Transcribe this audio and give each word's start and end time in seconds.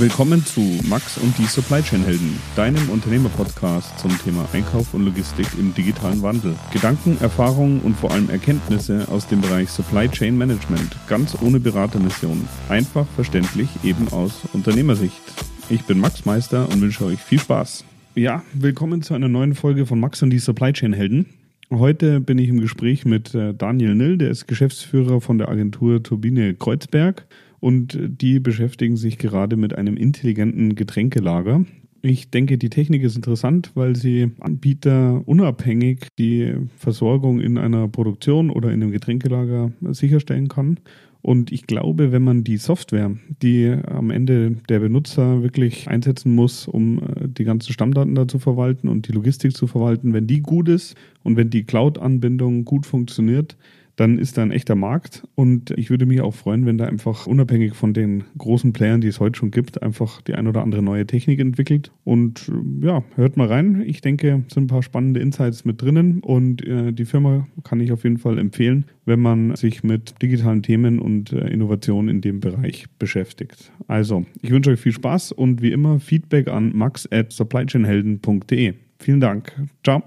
Willkommen 0.00 0.46
zu 0.46 0.62
Max 0.88 1.18
und 1.18 1.36
die 1.36 1.44
Supply 1.44 1.82
Chain 1.82 2.02
Helden, 2.02 2.40
deinem 2.56 2.88
Unternehmerpodcast 2.88 3.98
zum 3.98 4.10
Thema 4.24 4.48
Einkauf 4.54 4.94
und 4.94 5.04
Logistik 5.04 5.46
im 5.58 5.74
digitalen 5.74 6.22
Wandel. 6.22 6.54
Gedanken, 6.72 7.18
Erfahrungen 7.20 7.80
und 7.82 7.98
vor 7.98 8.10
allem 8.10 8.30
Erkenntnisse 8.30 9.06
aus 9.10 9.26
dem 9.26 9.42
Bereich 9.42 9.68
Supply 9.68 10.08
Chain 10.08 10.38
Management, 10.38 10.96
ganz 11.06 11.36
ohne 11.42 11.60
Beratermission. 11.60 12.48
Einfach 12.70 13.06
verständlich, 13.14 13.68
eben 13.84 14.08
aus 14.08 14.40
Unternehmersicht. 14.54 15.20
Ich 15.68 15.84
bin 15.84 16.00
Max 16.00 16.24
Meister 16.24 16.66
und 16.70 16.80
wünsche 16.80 17.04
euch 17.04 17.20
viel 17.20 17.38
Spaß. 17.38 17.84
Ja, 18.14 18.42
willkommen 18.54 19.02
zu 19.02 19.12
einer 19.12 19.28
neuen 19.28 19.54
Folge 19.54 19.84
von 19.84 20.00
Max 20.00 20.22
und 20.22 20.30
die 20.30 20.38
Supply 20.38 20.72
Chain 20.72 20.94
Helden. 20.94 21.26
Heute 21.68 22.20
bin 22.20 22.38
ich 22.38 22.48
im 22.48 22.62
Gespräch 22.62 23.04
mit 23.04 23.34
äh, 23.34 23.52
Daniel 23.52 23.94
Nill, 23.94 24.16
der 24.16 24.30
ist 24.30 24.48
Geschäftsführer 24.48 25.20
von 25.20 25.36
der 25.36 25.50
Agentur 25.50 26.02
Turbine 26.02 26.54
Kreuzberg 26.54 27.26
und 27.60 27.98
die 28.00 28.40
beschäftigen 28.40 28.96
sich 28.96 29.18
gerade 29.18 29.56
mit 29.56 29.76
einem 29.76 29.96
intelligenten 29.96 30.74
Getränkelager. 30.74 31.64
Ich 32.02 32.30
denke, 32.30 32.56
die 32.56 32.70
Technik 32.70 33.02
ist 33.02 33.16
interessant, 33.16 33.72
weil 33.74 33.94
sie 33.94 34.30
Anbieter 34.40 35.22
unabhängig 35.26 36.08
die 36.18 36.54
Versorgung 36.76 37.40
in 37.40 37.58
einer 37.58 37.88
Produktion 37.88 38.48
oder 38.48 38.70
in 38.70 38.82
einem 38.82 38.90
Getränkelager 38.90 39.72
sicherstellen 39.90 40.48
kann. 40.48 40.80
Und 41.22 41.52
ich 41.52 41.66
glaube, 41.66 42.12
wenn 42.12 42.22
man 42.22 42.44
die 42.44 42.56
Software, 42.56 43.14
die 43.42 43.68
am 43.68 44.10
Ende 44.10 44.56
der 44.68 44.80
Benutzer 44.80 45.42
wirklich 45.42 45.88
einsetzen 45.88 46.34
muss, 46.34 46.66
um 46.66 46.98
äh, 46.98 47.28
die 47.28 47.44
ganzen 47.44 47.72
Stammdaten 47.72 48.14
da 48.14 48.26
zu 48.26 48.38
verwalten 48.38 48.88
und 48.88 49.06
die 49.06 49.12
Logistik 49.12 49.54
zu 49.54 49.66
verwalten, 49.66 50.14
wenn 50.14 50.26
die 50.26 50.40
gut 50.40 50.68
ist 50.68 50.96
und 51.22 51.36
wenn 51.36 51.50
die 51.50 51.64
Cloud-Anbindung 51.64 52.64
gut 52.64 52.86
funktioniert, 52.86 53.58
dann 54.00 54.18
ist 54.18 54.38
da 54.38 54.42
ein 54.42 54.50
echter 54.50 54.76
Markt. 54.76 55.28
Und 55.34 55.72
ich 55.72 55.90
würde 55.90 56.06
mich 56.06 56.22
auch 56.22 56.34
freuen, 56.34 56.64
wenn 56.64 56.78
da 56.78 56.86
einfach 56.86 57.26
unabhängig 57.26 57.74
von 57.74 57.92
den 57.92 58.24
großen 58.38 58.72
Playern, 58.72 59.02
die 59.02 59.08
es 59.08 59.20
heute 59.20 59.38
schon 59.38 59.50
gibt, 59.50 59.82
einfach 59.82 60.22
die 60.22 60.32
ein 60.32 60.46
oder 60.46 60.62
andere 60.62 60.82
neue 60.82 61.06
Technik 61.06 61.38
entwickelt. 61.38 61.92
Und 62.04 62.48
äh, 62.48 62.86
ja, 62.86 63.04
hört 63.16 63.36
mal 63.36 63.48
rein. 63.48 63.82
Ich 63.84 64.00
denke, 64.00 64.42
es 64.48 64.54
sind 64.54 64.64
ein 64.64 64.68
paar 64.68 64.82
spannende 64.82 65.20
Insights 65.20 65.66
mit 65.66 65.82
drinnen. 65.82 66.20
Und 66.20 66.66
äh, 66.66 66.94
die 66.94 67.04
Firma 67.04 67.46
kann 67.62 67.80
ich 67.80 67.92
auf 67.92 68.04
jeden 68.04 68.16
Fall 68.16 68.38
empfehlen, 68.38 68.86
wenn 69.04 69.20
man 69.20 69.54
sich 69.54 69.84
mit 69.84 70.22
digitalen 70.22 70.62
Themen 70.62 70.98
und 70.98 71.34
äh, 71.34 71.48
Innovationen 71.48 72.08
in 72.08 72.20
dem 72.22 72.40
Bereich 72.40 72.86
beschäftigt. 72.98 73.70
Also, 73.86 74.24
ich 74.40 74.50
wünsche 74.50 74.70
euch 74.70 74.80
viel 74.80 74.92
Spaß 74.92 75.32
und 75.32 75.60
wie 75.60 75.72
immer 75.72 76.00
Feedback 76.00 76.48
an 76.48 76.74
max 76.74 77.06
at 77.12 77.32
supplychainhelden.de. 77.32 78.72
Vielen 78.98 79.20
Dank. 79.20 79.52
Ciao. 79.84 80.02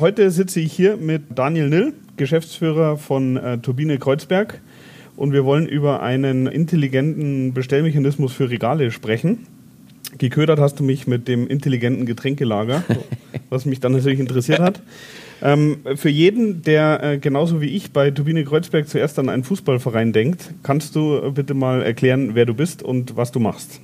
Heute 0.00 0.30
sitze 0.30 0.60
ich 0.60 0.72
hier 0.72 0.96
mit 0.96 1.22
Daniel 1.34 1.68
Nill, 1.68 1.92
Geschäftsführer 2.16 2.98
von 2.98 3.36
äh, 3.36 3.58
Turbine 3.58 3.98
Kreuzberg. 3.98 4.60
Und 5.16 5.32
wir 5.32 5.44
wollen 5.44 5.66
über 5.66 6.02
einen 6.02 6.46
intelligenten 6.46 7.52
Bestellmechanismus 7.52 8.32
für 8.32 8.48
Regale 8.48 8.92
sprechen. 8.92 9.48
Geködert 10.16 10.60
hast 10.60 10.78
du 10.78 10.84
mich 10.84 11.08
mit 11.08 11.26
dem 11.26 11.48
intelligenten 11.48 12.06
Getränkelager, 12.06 12.84
was 13.50 13.66
mich 13.66 13.80
dann 13.80 13.90
natürlich 13.90 14.20
interessiert 14.20 14.60
hat. 14.60 14.80
Ähm, 15.42 15.78
für 15.96 16.10
jeden, 16.10 16.62
der 16.62 17.02
äh, 17.02 17.18
genauso 17.18 17.60
wie 17.60 17.70
ich 17.70 17.90
bei 17.90 18.12
Turbine 18.12 18.44
Kreuzberg 18.44 18.88
zuerst 18.88 19.18
an 19.18 19.28
einen 19.28 19.42
Fußballverein 19.42 20.12
denkt, 20.12 20.54
kannst 20.62 20.94
du 20.94 21.32
bitte 21.32 21.54
mal 21.54 21.82
erklären, 21.82 22.36
wer 22.36 22.46
du 22.46 22.54
bist 22.54 22.84
und 22.84 23.16
was 23.16 23.32
du 23.32 23.40
machst? 23.40 23.80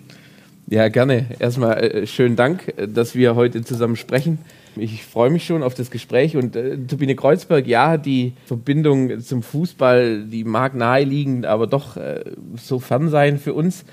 Ja, 0.69 0.87
gerne. 0.89 1.27
Erstmal 1.41 1.83
äh, 1.83 2.06
schönen 2.06 2.37
Dank, 2.37 2.73
äh, 2.77 2.87
dass 2.87 3.17
wir 3.17 3.34
heute 3.34 3.65
zusammen 3.65 3.97
sprechen. 3.97 4.39
Ich 4.77 5.05
freue 5.05 5.30
mich 5.30 5.44
schon 5.44 5.62
auf 5.62 5.75
das 5.75 5.91
Gespräch 5.91 6.36
und 6.36 6.56
äh, 6.56 6.77
Turbine 6.77 7.14
Kreuzberg, 7.14 7.67
ja, 7.67 7.97
die 7.97 8.33
Verbindung 8.47 9.20
zum 9.20 9.42
Fußball, 9.42 10.25
die 10.25 10.44
mag 10.44 10.75
naheliegend, 10.75 11.47
aber 11.47 11.66
doch 11.66 11.97
äh, 11.97 12.25
so 12.56 12.81
fern 12.81 13.08
sein 13.08 13.39
für 13.39 13.55
uns. 13.55 13.84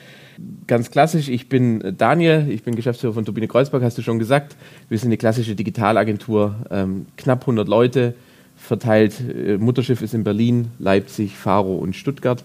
Ganz 0.65 0.89
klassisch, 0.89 1.29
ich 1.29 1.49
bin 1.49 1.95
Daniel, 1.97 2.47
ich 2.49 2.63
bin 2.63 2.75
Geschäftsführer 2.75 3.13
von 3.13 3.25
Turbine 3.25 3.47
Kreuzberg, 3.47 3.83
hast 3.83 3.97
du 3.97 4.01
schon 4.01 4.17
gesagt. 4.17 4.56
Wir 4.89 4.97
sind 4.97 5.09
eine 5.09 5.17
klassische 5.17 5.53
Digitalagentur, 5.53 6.56
ähm, 6.72 7.06
knapp 7.16 7.41
100 7.41 7.67
Leute 7.67 8.16
verteilt. 8.56 9.16
Äh, 9.19 9.57
Mutterschiff 9.57 10.01
ist 10.01 10.16
in 10.16 10.23
Berlin, 10.23 10.72
Leipzig, 10.79 11.35
Faro 11.35 11.75
und 11.75 11.95
Stuttgart. 11.95 12.44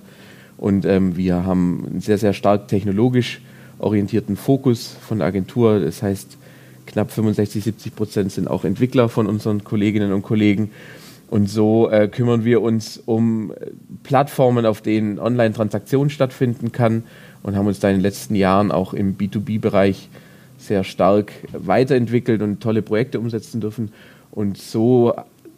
Und 0.59 0.85
ähm, 0.85 1.17
wir 1.17 1.45
haben 1.47 1.87
einen 1.87 2.01
sehr, 2.01 2.19
sehr 2.19 2.33
stark 2.33 2.69
technologisch 2.69 3.41
orientierten 3.79 4.37
Fokus 4.37 4.97
von 5.07 5.19
der 5.19 5.29
Agentur. 5.29 5.81
Das 5.81 6.03
heißt, 6.03 6.39
knapp 6.87 7.11
65, 7.11 7.65
70 7.65 7.97
Prozent 7.97 8.33
sind 8.33 8.49
auch 8.49 8.65
Entwickler 8.65 9.09
von 9.09 9.27
unseren 9.27 9.65
Kolleginnen 9.65 10.13
und 10.13 10.23
Kollegen. 10.23 10.71
Und 11.29 11.51
so 11.51 11.91
äh, 11.91 12.09
kümmern 12.09 12.45
wir 12.45 12.63
uns 12.63 13.03
um 13.05 13.53
Plattformen, 14.05 14.65
auf 14.65 14.81
denen 14.81 15.19
Online-Transaktionen 15.19 16.11
stattfinden 16.11 16.71
kann 16.71 17.03
und 17.43 17.57
haben 17.57 17.67
uns 17.67 17.81
da 17.81 17.89
in 17.89 17.97
den 17.97 18.03
letzten 18.03 18.37
Jahren 18.37 18.71
auch 18.71 18.95
im 18.95 19.17
B2B-Bereich 19.17 20.09
sehr 20.59 20.85
stark 20.85 21.33
weiterentwickelt 21.53 22.43
und 22.43 22.61
tolle 22.61 22.83
Projekte 22.83 23.19
umsetzen 23.19 23.61
dürfen. 23.61 23.93
Und 24.31 24.57
so 24.57 25.15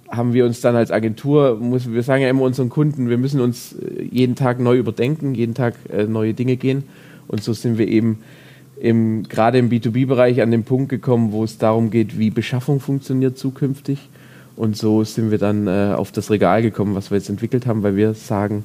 haben 0.08 0.32
wir 0.32 0.46
uns 0.46 0.60
dann 0.60 0.74
als 0.74 0.90
Agentur, 0.90 1.58
muss, 1.60 1.90
wir 1.90 2.02
sagen 2.02 2.22
ja 2.22 2.30
immer 2.30 2.42
unseren 2.42 2.70
Kunden, 2.70 3.10
wir 3.10 3.18
müssen 3.18 3.40
uns 3.40 3.74
äh, 3.74 4.02
jeden 4.10 4.36
Tag 4.36 4.60
neu 4.60 4.76
überdenken, 4.76 5.34
jeden 5.34 5.54
Tag 5.54 5.74
äh, 5.90 6.04
neue 6.04 6.34
Dinge 6.34 6.56
gehen. 6.56 6.84
Und 7.26 7.44
so 7.44 7.52
sind 7.52 7.76
wir 7.76 7.88
eben 7.88 8.18
im, 8.80 9.24
gerade 9.28 9.58
im 9.58 9.70
B2B-Bereich 9.70 10.42
an 10.42 10.50
den 10.50 10.64
Punkt 10.64 10.88
gekommen, 10.88 11.32
wo 11.32 11.44
es 11.44 11.58
darum 11.58 11.90
geht, 11.90 12.18
wie 12.18 12.30
Beschaffung 12.30 12.80
funktioniert 12.80 13.38
zukünftig. 13.38 14.08
Und 14.56 14.76
so 14.76 15.04
sind 15.04 15.30
wir 15.30 15.38
dann 15.38 15.66
äh, 15.66 15.94
auf 15.96 16.10
das 16.12 16.30
Regal 16.30 16.62
gekommen, 16.62 16.94
was 16.94 17.10
wir 17.10 17.18
jetzt 17.18 17.28
entwickelt 17.28 17.66
haben, 17.66 17.82
weil 17.82 17.96
wir 17.96 18.14
sagen, 18.14 18.64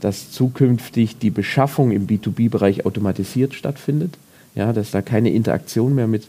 dass 0.00 0.30
zukünftig 0.30 1.18
die 1.18 1.30
Beschaffung 1.30 1.90
im 1.90 2.06
B2B-Bereich 2.06 2.86
automatisiert 2.86 3.54
stattfindet. 3.54 4.14
Ja, 4.54 4.72
dass 4.72 4.92
da 4.92 5.02
keine 5.02 5.32
Interaktion 5.32 5.94
mehr 5.96 6.06
mit 6.06 6.28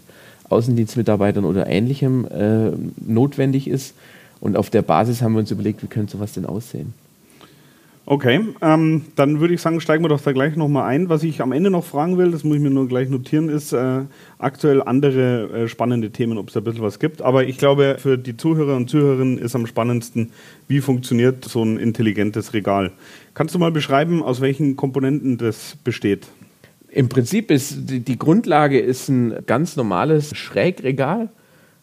Außendienstmitarbeitern 0.49 1.45
oder 1.45 1.67
Ähnlichem 1.67 2.25
äh, 2.25 2.71
notwendig 3.05 3.67
ist. 3.67 3.93
Und 4.39 4.57
auf 4.57 4.69
der 4.69 4.81
Basis 4.81 5.21
haben 5.21 5.33
wir 5.33 5.39
uns 5.39 5.51
überlegt, 5.51 5.83
wie 5.83 5.87
könnte 5.87 6.13
sowas 6.13 6.33
denn 6.33 6.45
aussehen? 6.45 6.93
Okay, 8.07 8.39
ähm, 8.61 9.01
dann 9.15 9.39
würde 9.39 9.55
ich 9.55 9.61
sagen, 9.61 9.81
steigen 9.81 10.03
wir 10.03 10.09
doch 10.09 10.21
da 10.21 10.31
gleich 10.31 10.55
nochmal 10.55 10.87
ein. 10.87 11.09
Was 11.09 11.23
ich 11.23 11.41
am 11.41 11.51
Ende 11.51 11.71
noch 11.71 11.83
fragen 11.83 12.19
will, 12.19 12.29
das 12.29 12.43
muss 12.43 12.57
ich 12.57 12.61
mir 12.61 12.69
nur 12.69 12.87
gleich 12.87 13.09
notieren, 13.09 13.49
ist 13.49 13.73
äh, 13.73 14.01
aktuell 14.37 14.83
andere 14.83 15.63
äh, 15.63 15.67
spannende 15.67 16.11
Themen, 16.11 16.37
ob 16.37 16.49
es 16.49 16.53
da 16.53 16.59
ein 16.59 16.65
bisschen 16.65 16.83
was 16.83 16.99
gibt. 16.99 17.23
Aber 17.23 17.45
ich 17.45 17.57
glaube, 17.57 17.95
für 17.97 18.19
die 18.19 18.37
Zuhörer 18.37 18.75
und 18.75 18.91
Zuhörerinnen 18.91 19.39
ist 19.39 19.55
am 19.55 19.65
spannendsten, 19.65 20.31
wie 20.67 20.81
funktioniert 20.81 21.45
so 21.45 21.63
ein 21.63 21.77
intelligentes 21.77 22.53
Regal. 22.53 22.91
Kannst 23.33 23.55
du 23.55 23.59
mal 23.59 23.71
beschreiben, 23.71 24.21
aus 24.21 24.39
welchen 24.39 24.75
Komponenten 24.75 25.39
das 25.39 25.75
besteht? 25.83 26.27
Im 26.89 27.09
Prinzip 27.09 27.49
ist 27.49 27.75
die, 27.87 28.19
Grundlage 28.19 28.79
ist 28.79 29.09
ein 29.09 29.33
ganz 29.47 29.75
normales 29.77 30.37
Schrägregal 30.37 31.29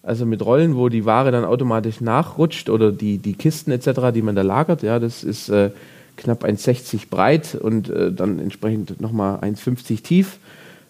also 0.04 0.26
mit 0.26 0.44
Rollen, 0.44 0.76
wo 0.76 0.88
die 0.88 1.04
Ware 1.04 1.30
dann 1.30 1.44
automatisch 1.44 2.00
nachrutscht 2.00 2.68
oder 2.68 2.90
die, 2.90 3.18
die 3.18 3.34
Kisten 3.34 3.70
etc., 3.70 4.12
die 4.12 4.22
man 4.22 4.34
da 4.34 4.42
lagert. 4.42 4.82
Ja, 4.82 4.98
das 4.98 5.22
ist 5.22 5.48
äh, 5.48 5.70
knapp 6.16 6.44
1,60 6.44 7.08
breit 7.10 7.54
und 7.54 7.88
äh, 7.88 8.12
dann 8.12 8.38
entsprechend 8.38 9.00
nochmal 9.00 9.38
1,50 9.40 10.02
tief, 10.02 10.38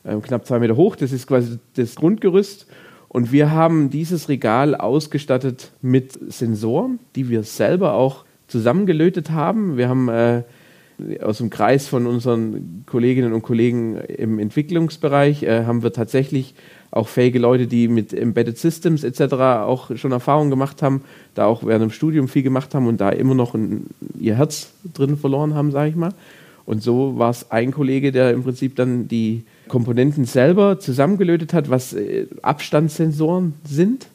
äh, 0.04 0.16
knapp 0.16 0.46
zwei 0.46 0.58
Meter 0.58 0.76
hoch. 0.76 0.96
Das 0.96 1.12
ist 1.12 1.26
quasi 1.26 1.58
das 1.76 1.94
Grundgerüst. 1.94 2.66
Und 3.08 3.30
wir 3.30 3.50
haben 3.50 3.90
dieses 3.90 4.28
Regal 4.28 4.74
ausgestattet 4.74 5.70
mit 5.82 6.18
Sensoren, 6.32 6.98
die 7.14 7.28
wir 7.28 7.42
selber 7.42 7.92
auch 7.94 8.24
zusammengelötet 8.48 9.30
haben. 9.30 9.76
Wir 9.76 9.88
haben 9.88 10.08
äh, 10.08 10.42
aus 11.20 11.38
dem 11.38 11.50
Kreis 11.50 11.86
von 11.86 12.06
unseren 12.06 12.84
Kolleginnen 12.86 13.32
und 13.32 13.42
Kollegen 13.42 13.96
im 13.96 14.38
Entwicklungsbereich 14.38 15.42
äh, 15.42 15.64
haben 15.64 15.82
wir 15.82 15.92
tatsächlich 15.92 16.54
auch 16.92 17.08
fähige 17.08 17.38
Leute, 17.38 17.66
die 17.66 17.88
mit 17.88 18.12
Embedded 18.12 18.58
Systems 18.58 19.02
etc. 19.02 19.32
auch 19.32 19.96
schon 19.96 20.12
Erfahrungen 20.12 20.50
gemacht 20.50 20.82
haben, 20.82 21.00
da 21.34 21.46
auch 21.46 21.64
während 21.64 21.82
dem 21.82 21.90
Studium 21.90 22.28
viel 22.28 22.42
gemacht 22.42 22.74
haben 22.74 22.86
und 22.86 23.00
da 23.00 23.08
immer 23.08 23.34
noch 23.34 23.54
ein, 23.54 23.86
ihr 24.18 24.36
Herz 24.36 24.70
drin 24.94 25.16
verloren 25.16 25.54
haben, 25.54 25.72
sage 25.72 25.88
ich 25.88 25.96
mal. 25.96 26.12
Und 26.66 26.82
so 26.82 27.18
war 27.18 27.30
es 27.30 27.50
ein 27.50 27.72
Kollege, 27.72 28.12
der 28.12 28.30
im 28.30 28.44
Prinzip 28.44 28.76
dann 28.76 29.08
die 29.08 29.44
Komponenten 29.68 30.26
selber 30.26 30.78
zusammengelötet 30.78 31.54
hat, 31.54 31.70
was 31.70 31.94
äh, 31.94 32.26
Abstandssensoren 32.42 33.54
sind. 33.64 34.06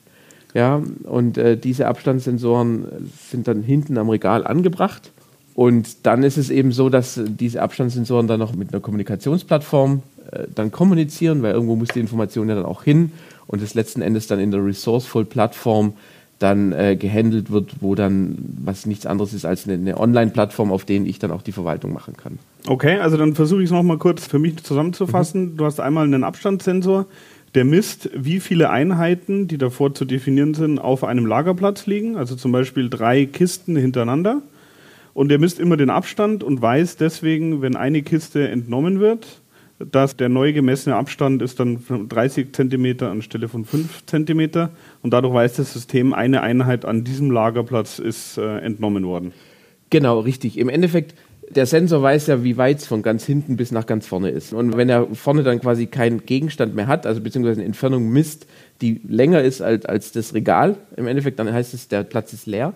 Ja, 0.53 0.81
und 1.03 1.37
äh, 1.37 1.57
diese 1.57 1.87
Abstandssensoren 1.87 3.09
sind 3.29 3.47
dann 3.47 3.63
hinten 3.63 3.97
am 3.97 4.09
Regal 4.09 4.45
angebracht. 4.45 5.11
Und 5.57 6.05
dann 6.05 6.21
ist 6.21 6.37
es 6.37 6.51
eben 6.51 6.71
so, 6.71 6.87
dass 6.87 7.19
diese 7.25 7.63
Abstandssensoren 7.63 8.27
dann 8.27 8.39
noch 8.39 8.53
mit 8.53 8.71
einer 8.71 8.79
Kommunikationsplattform 8.79 10.03
äh, 10.31 10.43
dann 10.53 10.71
kommunizieren, 10.71 11.41
weil 11.41 11.55
irgendwo 11.55 11.75
muss 11.75 11.87
die 11.87 11.99
Information 11.99 12.47
ja 12.47 12.53
dann 12.53 12.65
auch 12.65 12.83
hin 12.83 13.11
und 13.47 13.63
es 13.63 13.73
letzten 13.73 14.03
Endes 14.03 14.27
dann 14.27 14.39
in 14.39 14.51
der 14.51 14.63
Resourceful-Plattform 14.63 15.93
dann 16.37 16.73
äh, 16.73 16.95
gehandelt 16.95 17.49
wird, 17.49 17.77
wo 17.81 17.95
dann 17.95 18.37
was 18.63 18.85
nichts 18.85 19.07
anderes 19.07 19.33
ist 19.33 19.45
als 19.45 19.67
eine, 19.67 19.73
eine 19.73 19.99
Online-Plattform, 19.99 20.71
auf 20.71 20.85
denen 20.85 21.07
ich 21.07 21.17
dann 21.17 21.31
auch 21.31 21.41
die 21.41 21.53
Verwaltung 21.53 21.91
machen 21.91 22.15
kann. 22.15 22.37
Okay, 22.67 22.99
also 22.99 23.17
dann 23.17 23.33
versuche 23.33 23.63
ich 23.63 23.69
es 23.69 23.71
nochmal 23.71 23.97
kurz 23.97 24.27
für 24.27 24.37
mich 24.37 24.63
zusammenzufassen. 24.63 25.53
Mhm. 25.53 25.57
Du 25.57 25.65
hast 25.65 25.79
einmal 25.79 26.03
einen 26.03 26.23
Abstandssensor, 26.23 27.07
der 27.55 27.65
misst, 27.65 28.11
wie 28.13 28.41
viele 28.41 28.69
Einheiten, 28.69 29.47
die 29.47 29.57
davor 29.57 29.95
zu 29.95 30.05
definieren 30.05 30.53
sind, 30.53 30.77
auf 30.77 31.03
einem 31.03 31.25
Lagerplatz 31.25 31.87
liegen, 31.87 32.15
also 32.15 32.35
zum 32.35 32.51
Beispiel 32.51 32.91
drei 32.91 33.25
Kisten 33.25 33.75
hintereinander. 33.75 34.43
Und 35.17 35.29
der 35.29 35.39
misst 35.39 35.59
immer 35.59 35.77
den 35.77 35.89
Abstand 35.89 36.43
und 36.43 36.61
weiß 36.61 36.97
deswegen, 36.97 37.63
wenn 37.63 37.75
eine 37.75 38.03
Kiste 38.03 38.49
entnommen 38.49 38.99
wird, 38.99 39.41
dass 39.79 40.15
der 40.15 40.29
neu 40.29 40.53
gemessene 40.53 40.95
Abstand 40.95 41.41
ist 41.41 41.59
dann 41.59 41.79
30 42.07 42.53
Zentimeter 42.53 43.09
anstelle 43.09 43.47
von 43.47 43.65
5 43.65 44.05
Zentimeter 44.05 44.69
und 45.01 45.13
dadurch 45.13 45.33
weiß 45.33 45.55
das 45.55 45.73
System, 45.73 46.13
eine 46.13 46.41
Einheit 46.41 46.85
an 46.85 47.03
diesem 47.03 47.31
Lagerplatz 47.31 47.97
ist 47.97 48.37
äh, 48.37 48.59
entnommen 48.59 49.07
worden. 49.07 49.33
Genau, 49.89 50.19
richtig. 50.19 50.55
Im 50.59 50.69
Endeffekt, 50.69 51.15
der 51.49 51.65
Sensor 51.65 52.03
weiß 52.03 52.27
ja, 52.27 52.43
wie 52.43 52.57
weit 52.57 52.77
es 52.77 52.85
von 52.85 53.01
ganz 53.01 53.25
hinten 53.25 53.57
bis 53.57 53.71
nach 53.71 53.87
ganz 53.87 54.05
vorne 54.05 54.29
ist. 54.29 54.53
Und 54.53 54.77
wenn 54.77 54.87
er 54.87 55.07
vorne 55.15 55.41
dann 55.41 55.59
quasi 55.59 55.87
keinen 55.87 56.27
Gegenstand 56.27 56.75
mehr 56.75 56.85
hat, 56.85 57.07
also 57.07 57.21
beziehungsweise 57.21 57.61
eine 57.61 57.65
Entfernung 57.65 58.09
misst, 58.09 58.45
die 58.81 59.01
länger 59.07 59.41
ist 59.41 59.63
als, 59.63 59.83
als 59.83 60.11
das 60.11 60.35
Regal, 60.35 60.77
im 60.95 61.07
Endeffekt, 61.07 61.39
dann 61.39 61.51
heißt 61.51 61.73
es, 61.73 61.87
der 61.87 62.03
Platz 62.03 62.33
ist 62.33 62.45
leer. 62.45 62.75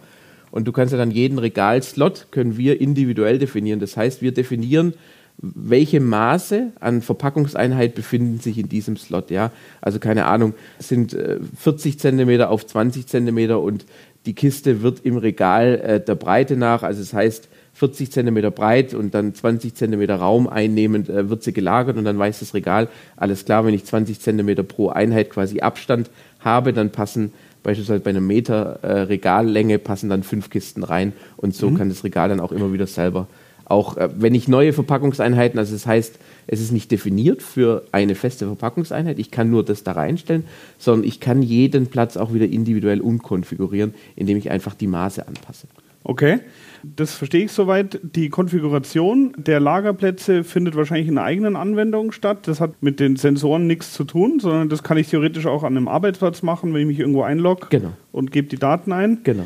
Und 0.52 0.68
du 0.68 0.72
kannst 0.72 0.92
ja 0.92 0.98
dann 0.98 1.12
jeden 1.12 1.40
Regalslot 1.40 2.28
können 2.32 2.58
wir 2.58 2.80
individuell 2.80 3.40
definieren. 3.40 3.80
Das 3.80 3.98
heißt, 3.98 4.22
wir 4.22 4.34
definieren, 4.34 4.94
welche 5.38 6.00
Maße 6.00 6.72
an 6.80 7.02
Verpackungseinheit 7.02 7.96
befinden 7.96 8.40
sich 8.40 8.58
in 8.58 8.70
diesem 8.70 8.98
Slot. 8.98 9.32
Ja? 9.32 9.52
Also 9.82 10.00
keine 10.00 10.26
Ahnung, 10.26 10.54
sind 10.78 11.14
äh, 11.14 11.40
40 11.58 12.00
Zentimeter 12.00 12.50
auf 12.50 12.66
20 12.66 13.08
Zentimeter 13.08 13.60
und 13.60 13.86
die 14.26 14.36
Kiste 14.36 14.84
wird 14.84 15.04
im 15.04 15.18
Regal 15.18 15.80
äh, 15.80 16.00
der 16.00 16.16
Breite 16.16 16.58
nach, 16.58 16.84
also 16.84 17.02
das 17.02 17.14
heißt 17.14 17.50
40 17.74 18.12
Zentimeter 18.12 18.52
breit 18.52 18.94
und 18.94 19.16
dann 19.16 19.34
20 19.34 19.74
Zentimeter 19.74 20.16
Raum 20.16 20.48
einnehmend 20.48 21.10
äh, 21.10 21.30
wird 21.30 21.42
sie 21.42 21.54
gelagert 21.54 21.98
und 21.98 22.06
dann 22.06 22.20
weiß 22.20 22.40
das 22.40 22.54
Regal, 22.54 22.90
alles 23.16 23.46
klar, 23.46 23.66
wenn 23.66 23.74
ich 23.74 23.86
20 23.86 24.20
Zentimeter 24.20 24.64
pro 24.64 24.90
Einheit 24.90 25.30
quasi 25.32 25.62
Abstand 25.62 26.12
habe, 26.40 26.74
dann 26.74 26.92
passen 26.92 27.32
beispielsweise 27.64 28.02
bei 28.02 28.10
einer 28.10 28.22
Meter 28.22 28.80
äh, 28.82 29.02
Regallänge 29.02 29.80
passen 29.80 30.10
dann 30.10 30.24
fünf 30.24 30.50
Kisten 30.50 30.84
rein 30.84 31.14
und 31.38 31.56
so 31.56 31.70
mhm. 31.70 31.78
kann 31.78 31.90
das 31.90 32.04
Regal 32.04 32.30
dann 32.30 32.40
auch 32.40 32.52
immer 32.52 32.74
wieder 32.74 32.88
selber 32.88 33.28
auch 33.72 33.98
äh, 33.98 34.10
wenn 34.16 34.36
ich 34.36 34.48
neue 34.48 34.74
Verpackungseinheiten, 34.74 35.58
also 35.58 35.74
das 35.74 35.88
heißt, 35.88 36.20
es 36.48 36.62
ist 36.62 36.72
nicht 36.72 36.92
definiert 36.92 37.42
für 37.42 37.86
eine 37.92 38.16
feste 38.16 38.46
Verpackungseinheit, 38.46 39.18
ich 39.18 39.32
kann 39.32 39.50
nur 39.50 39.64
das 39.64 39.84
da 39.84 39.94
reinstellen, 39.94 40.44
sondern 40.78 41.08
ich 41.08 41.20
kann 41.20 41.42
jeden 41.42 41.88
Platz 41.88 42.18
auch 42.18 42.34
wieder 42.34 42.46
individuell 42.46 43.02
umkonfigurieren, 43.02 43.96
indem 44.16 44.38
ich 44.38 44.52
einfach 44.52 44.76
die 44.76 44.88
Maße 44.88 45.28
anpasse. 45.28 45.68
Okay, 46.04 46.40
das 46.84 47.14
verstehe 47.14 47.46
ich 47.46 47.52
soweit. 47.52 48.00
Die 48.02 48.30
Konfiguration 48.30 49.34
der 49.38 49.60
Lagerplätze 49.60 50.44
findet 50.44 50.76
wahrscheinlich 50.76 51.08
in 51.08 51.18
einer 51.18 51.28
eigenen 51.28 51.56
Anwendung 51.56 52.12
statt. 52.12 52.48
Das 52.48 52.60
hat 52.60 52.82
mit 52.82 53.00
den 53.00 53.18
Sensoren 53.18 53.68
nichts 53.68 53.94
zu 53.94 54.04
tun, 54.04 54.40
sondern 54.40 54.70
das 54.70 54.82
kann 54.82 54.98
ich 54.98 55.10
theoretisch 55.10 55.46
auch 55.46 55.64
an 55.64 55.78
einem 55.78 55.88
Arbeitsplatz 55.88 56.42
machen, 56.42 56.74
wenn 56.74 56.82
ich 56.82 56.88
mich 56.88 57.00
irgendwo 57.00 57.22
einlogge 57.22 57.68
genau. 57.70 57.94
und 58.12 58.32
gebe 58.32 58.48
die 58.48 58.58
Daten 58.58 58.92
ein. 58.92 59.20
Genau. 59.24 59.46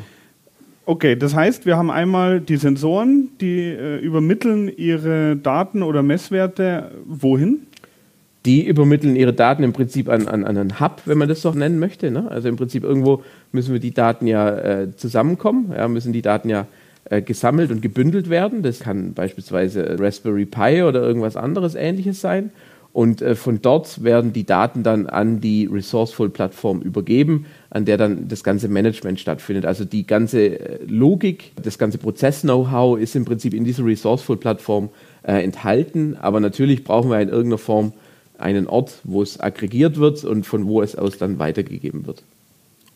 Okay, 0.87 1.15
das 1.15 1.35
heißt, 1.35 1.65
wir 1.65 1.77
haben 1.77 1.89
einmal 1.89 2.39
die 2.39 2.57
Sensoren, 2.57 3.29
die 3.41 3.61
äh, 3.61 3.97
übermitteln 3.97 4.69
ihre 4.69 5.35
Daten 5.35 5.81
oder 5.81 6.03
Messwerte 6.03 6.91
wohin? 7.05 7.65
Die 8.45 8.65
übermitteln 8.65 9.15
ihre 9.15 9.33
Daten 9.33 9.63
im 9.63 9.73
Prinzip 9.73 10.07
an, 10.07 10.27
an, 10.27 10.45
an 10.45 10.57
einen 10.57 10.79
Hub, 10.79 11.01
wenn 11.05 11.17
man 11.17 11.27
das 11.27 11.41
so 11.41 11.51
nennen 11.51 11.79
möchte. 11.79 12.11
Ne? 12.11 12.29
Also 12.29 12.47
im 12.47 12.57
Prinzip 12.57 12.83
irgendwo 12.83 13.23
müssen 13.51 13.73
wir 13.73 13.79
die 13.79 13.93
Daten 13.93 14.27
ja 14.27 14.55
äh, 14.55 14.95
zusammenkommen, 14.95 15.73
ja, 15.75 15.87
müssen 15.87 16.13
die 16.13 16.21
Daten 16.21 16.49
ja 16.49 16.67
äh, 17.09 17.21
gesammelt 17.21 17.71
und 17.71 17.81
gebündelt 17.81 18.29
werden. 18.29 18.63
Das 18.63 18.79
kann 18.79 19.13
beispielsweise 19.13 19.97
Raspberry 19.99 20.45
Pi 20.45 20.81
oder 20.83 21.01
irgendwas 21.01 21.37
anderes 21.37 21.75
ähnliches 21.75 22.21
sein. 22.21 22.51
Und 22.93 23.21
äh, 23.21 23.35
von 23.35 23.61
dort 23.61 24.03
werden 24.03 24.31
die 24.31 24.45
Daten 24.45 24.81
dann 24.81 25.07
an 25.07 25.41
die 25.41 25.65
Resourceful-Plattform 25.65 26.81
übergeben, 26.81 27.45
an 27.69 27.85
der 27.85 27.97
dann 27.97 28.27
das 28.27 28.43
ganze 28.43 28.69
Management 28.69 29.19
stattfindet. 29.19 29.65
Also 29.65 29.85
die 29.85 30.07
ganze 30.07 30.59
äh, 30.59 30.79
Logik, 30.87 31.51
das 31.61 31.77
ganze 31.77 31.97
Prozess-Know-how 31.97 32.97
ist 32.99 33.15
im 33.15 33.25
Prinzip 33.25 33.53
in 33.53 33.65
dieser 33.65 33.85
Resourceful-Plattform 33.85 34.89
enthalten. 35.23 36.17
Aber 36.21 36.39
natürlich 36.39 36.83
brauchen 36.83 37.09
wir 37.09 37.19
in 37.19 37.29
irgendeiner 37.29 37.57
Form 37.57 37.93
einen 38.39 38.67
Ort, 38.67 39.01
wo 39.03 39.21
es 39.21 39.39
aggregiert 39.39 39.97
wird 39.97 40.23
und 40.23 40.45
von 40.45 40.67
wo 40.67 40.81
es 40.81 40.95
aus 40.95 41.17
dann 41.17 41.39
weitergegeben 41.39 42.05
wird. 42.05 42.23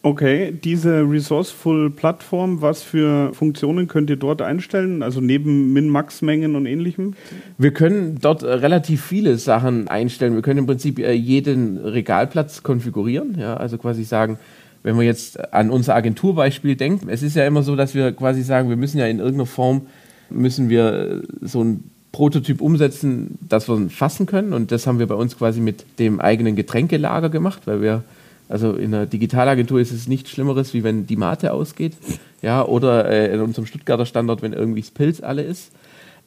Okay, 0.02 0.54
diese 0.64 1.02
Resourceful-Plattform, 1.02 2.62
was 2.62 2.84
für 2.84 3.34
Funktionen 3.34 3.90
könnt 3.90 4.10
ihr 4.10 4.16
dort 4.16 4.42
einstellen? 4.42 5.04
Also 5.04 5.20
neben 5.20 5.74
Min-Max-Mengen 5.74 6.56
und 6.56 6.66
ähnlichem? 6.68 7.16
Wir 7.58 7.72
können 7.72 8.18
dort 8.22 8.42
äh, 8.42 8.48
relativ 8.48 9.04
viele 9.04 9.38
Sachen 9.38 9.90
einstellen. 9.90 10.36
Wir 10.36 10.42
können 10.42 10.60
im 10.60 10.68
Prinzip 10.68 11.00
äh, 11.00 11.12
jeden 11.12 11.78
Regalplatz 11.78 12.64
konfigurieren. 12.64 13.38
Ja, 13.38 13.58
also 13.58 13.78
quasi 13.78 14.06
sagen, 14.06 14.40
wenn 14.84 14.98
wir 14.98 15.04
jetzt 15.04 15.54
an 15.54 15.70
unser 15.70 15.96
Agenturbeispiel 15.96 16.78
denken, 16.78 17.10
es 17.10 17.22
ist 17.22 17.36
ja 17.36 17.46
immer 17.46 17.64
so, 17.64 17.76
dass 17.76 17.94
wir 17.94 18.14
quasi 18.14 18.42
sagen, 18.42 18.70
wir 18.70 18.78
müssen 18.78 19.00
ja 19.00 19.06
in 19.08 19.20
irgendeiner 19.20 19.48
Form, 19.48 19.88
müssen 20.30 20.70
wir 20.70 20.94
äh, 20.94 21.22
so 21.42 21.62
ein 21.62 21.84
Prototyp 22.12 22.62
umsetzen, 22.62 23.38
das 23.48 23.68
wir 23.68 23.90
fassen 23.90 24.26
können. 24.26 24.54
Und 24.54 24.72
das 24.72 24.88
haben 24.88 25.00
wir 25.00 25.08
bei 25.08 25.16
uns 25.16 25.38
quasi 25.38 25.62
mit 25.62 25.86
dem 26.00 26.20
eigenen 26.20 26.56
Getränkelager 26.56 27.30
gemacht, 27.30 27.62
weil 27.66 27.82
wir 27.82 28.04
also 28.50 28.74
in 28.74 28.94
einer 28.96 29.06
Digitalagentur 29.06 29.80
ist 29.80 29.92
es 29.92 30.08
nichts 30.08 30.32
Schlimmeres, 30.32 30.74
wie 30.74 30.84
wenn 30.84 31.06
die 31.06 31.16
Mate 31.16 31.54
ausgeht. 31.54 31.94
Ja, 32.42 32.66
oder 32.66 33.08
äh, 33.10 33.34
in 33.34 33.42
unserem 33.42 33.68
Stuttgarter 33.68 34.06
Standort, 34.06 34.42
wenn 34.42 34.54
irgendwie 34.54 34.82
das 34.82 34.92
Pilz 34.92 35.22
alle 35.22 35.44
ist. 35.44 35.72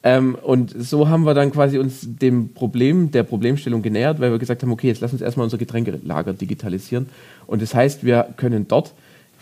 Ähm, 0.03 0.35
und 0.41 0.73
so 0.77 1.09
haben 1.09 1.25
wir 1.25 1.33
dann 1.33 1.51
quasi 1.51 1.79
uns 1.79 2.01
dem 2.03 2.53
Problem, 2.53 3.11
der 3.11 3.23
Problemstellung 3.23 3.81
genähert, 3.81 4.19
weil 4.19 4.31
wir 4.31 4.39
gesagt 4.39 4.61
haben, 4.61 4.71
okay, 4.71 4.87
jetzt 4.87 5.01
lass 5.01 5.11
uns 5.11 5.21
erstmal 5.21 5.45
unser 5.45 5.57
Getränkelager 5.57 6.33
digitalisieren. 6.33 7.07
Und 7.47 7.61
das 7.61 7.73
heißt, 7.73 8.05
wir 8.05 8.27
können 8.37 8.67
dort 8.67 8.93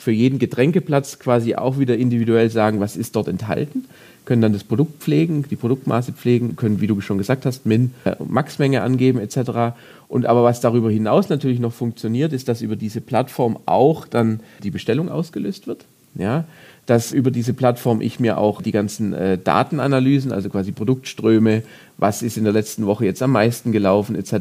für 0.01 0.11
jeden 0.11 0.39
Getränkeplatz 0.39 1.19
quasi 1.19 1.55
auch 1.55 1.77
wieder 1.77 1.95
individuell 1.95 2.49
sagen, 2.49 2.79
was 2.79 2.97
ist 2.97 3.15
dort 3.15 3.27
enthalten, 3.27 3.85
können 4.25 4.41
dann 4.41 4.53
das 4.53 4.63
Produkt 4.63 5.01
pflegen, 5.03 5.45
die 5.49 5.55
Produktmaße 5.55 6.13
pflegen, 6.13 6.55
können, 6.55 6.81
wie 6.81 6.87
du 6.87 6.99
schon 7.01 7.19
gesagt 7.19 7.45
hast, 7.45 7.67
Min, 7.67 7.93
äh, 8.03 8.15
Maxmenge 8.27 8.81
angeben 8.81 9.19
etc. 9.19 9.75
Und 10.07 10.25
aber 10.25 10.43
was 10.43 10.59
darüber 10.59 10.89
hinaus 10.89 11.29
natürlich 11.29 11.59
noch 11.59 11.73
funktioniert, 11.73 12.33
ist, 12.33 12.47
dass 12.47 12.61
über 12.61 12.75
diese 12.75 12.99
Plattform 12.99 13.59
auch 13.67 14.07
dann 14.07 14.39
die 14.63 14.71
Bestellung 14.71 15.09
ausgelöst 15.09 15.67
wird. 15.67 15.85
Ja, 16.15 16.45
dass 16.85 17.11
über 17.11 17.31
diese 17.31 17.53
Plattform 17.53 18.01
ich 18.01 18.19
mir 18.19 18.37
auch 18.37 18.61
die 18.61 18.71
ganzen 18.71 19.13
äh, 19.13 19.37
Datenanalysen, 19.37 20.31
also 20.31 20.49
quasi 20.49 20.71
Produktströme, 20.71 21.63
was 21.97 22.23
ist 22.23 22.35
in 22.35 22.43
der 22.43 22.53
letzten 22.53 22.87
Woche 22.87 23.05
jetzt 23.05 23.21
am 23.21 23.31
meisten 23.31 23.71
gelaufen 23.71 24.15
etc., 24.15 24.33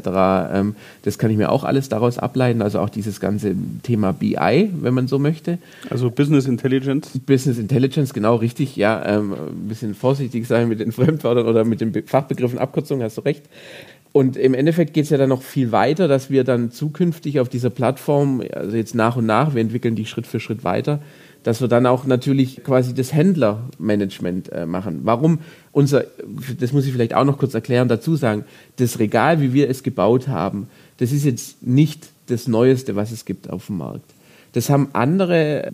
ähm, 0.51 0.75
das 1.03 1.19
kann 1.19 1.29
ich 1.29 1.37
mir 1.37 1.51
auch 1.51 1.63
alles 1.63 1.89
daraus 1.89 2.17
ableiten, 2.17 2.61
also 2.61 2.79
auch 2.79 2.89
dieses 2.89 3.19
ganze 3.19 3.53
Thema 3.83 4.11
BI, 4.11 4.69
wenn 4.81 4.93
man 4.93 5.07
so 5.07 5.19
möchte. 5.19 5.59
Also 5.89 6.09
Business 6.09 6.47
Intelligence. 6.47 7.11
Business 7.25 7.59
Intelligence, 7.59 8.13
genau 8.13 8.35
richtig, 8.35 8.75
ja, 8.75 9.05
ähm, 9.05 9.33
ein 9.33 9.67
bisschen 9.67 9.93
vorsichtig 9.93 10.47
sein 10.47 10.67
mit 10.67 10.79
den 10.79 10.91
Fremdwörtern 10.91 11.45
oder 11.47 11.63
mit 11.63 11.81
den 11.81 11.93
Fachbegriffen, 12.05 12.57
Abkürzungen, 12.57 13.03
hast 13.03 13.17
du 13.17 13.21
recht. 13.21 13.43
Und 14.13 14.35
im 14.35 14.53
Endeffekt 14.53 14.93
geht 14.93 15.05
es 15.05 15.09
ja 15.09 15.17
dann 15.17 15.29
noch 15.29 15.41
viel 15.41 15.71
weiter, 15.71 16.07
dass 16.07 16.29
wir 16.29 16.43
dann 16.43 16.71
zukünftig 16.71 17.39
auf 17.39 17.47
dieser 17.47 17.69
Plattform, 17.69 18.43
also 18.53 18.75
jetzt 18.75 18.93
nach 18.95 19.15
und 19.15 19.25
nach, 19.25 19.53
wir 19.53 19.61
entwickeln 19.61 19.95
die 19.95 20.05
Schritt 20.05 20.27
für 20.27 20.39
Schritt 20.39 20.63
weiter, 20.63 20.99
dass 21.43 21.61
wir 21.61 21.67
dann 21.67 21.85
auch 21.85 22.05
natürlich 22.05 22.63
quasi 22.63 22.93
das 22.93 23.13
Händlermanagement 23.13 24.51
äh, 24.51 24.65
machen. 24.65 25.01
Warum 25.03 25.39
unser, 25.71 26.05
das 26.59 26.71
muss 26.73 26.85
ich 26.85 26.91
vielleicht 26.91 27.13
auch 27.13 27.25
noch 27.25 27.37
kurz 27.37 27.53
erklären, 27.53 27.87
dazu 27.87 28.15
sagen, 28.15 28.45
das 28.77 28.99
Regal, 28.99 29.41
wie 29.41 29.53
wir 29.53 29.69
es 29.69 29.83
gebaut 29.83 30.27
haben, 30.27 30.67
das 30.97 31.11
ist 31.11 31.25
jetzt 31.25 31.63
nicht 31.65 32.09
das 32.27 32.47
Neueste, 32.47 32.95
was 32.95 33.11
es 33.11 33.25
gibt 33.25 33.49
auf 33.49 33.67
dem 33.67 33.77
Markt. 33.77 34.13
Das 34.53 34.69
haben 34.69 34.89
andere 34.93 35.71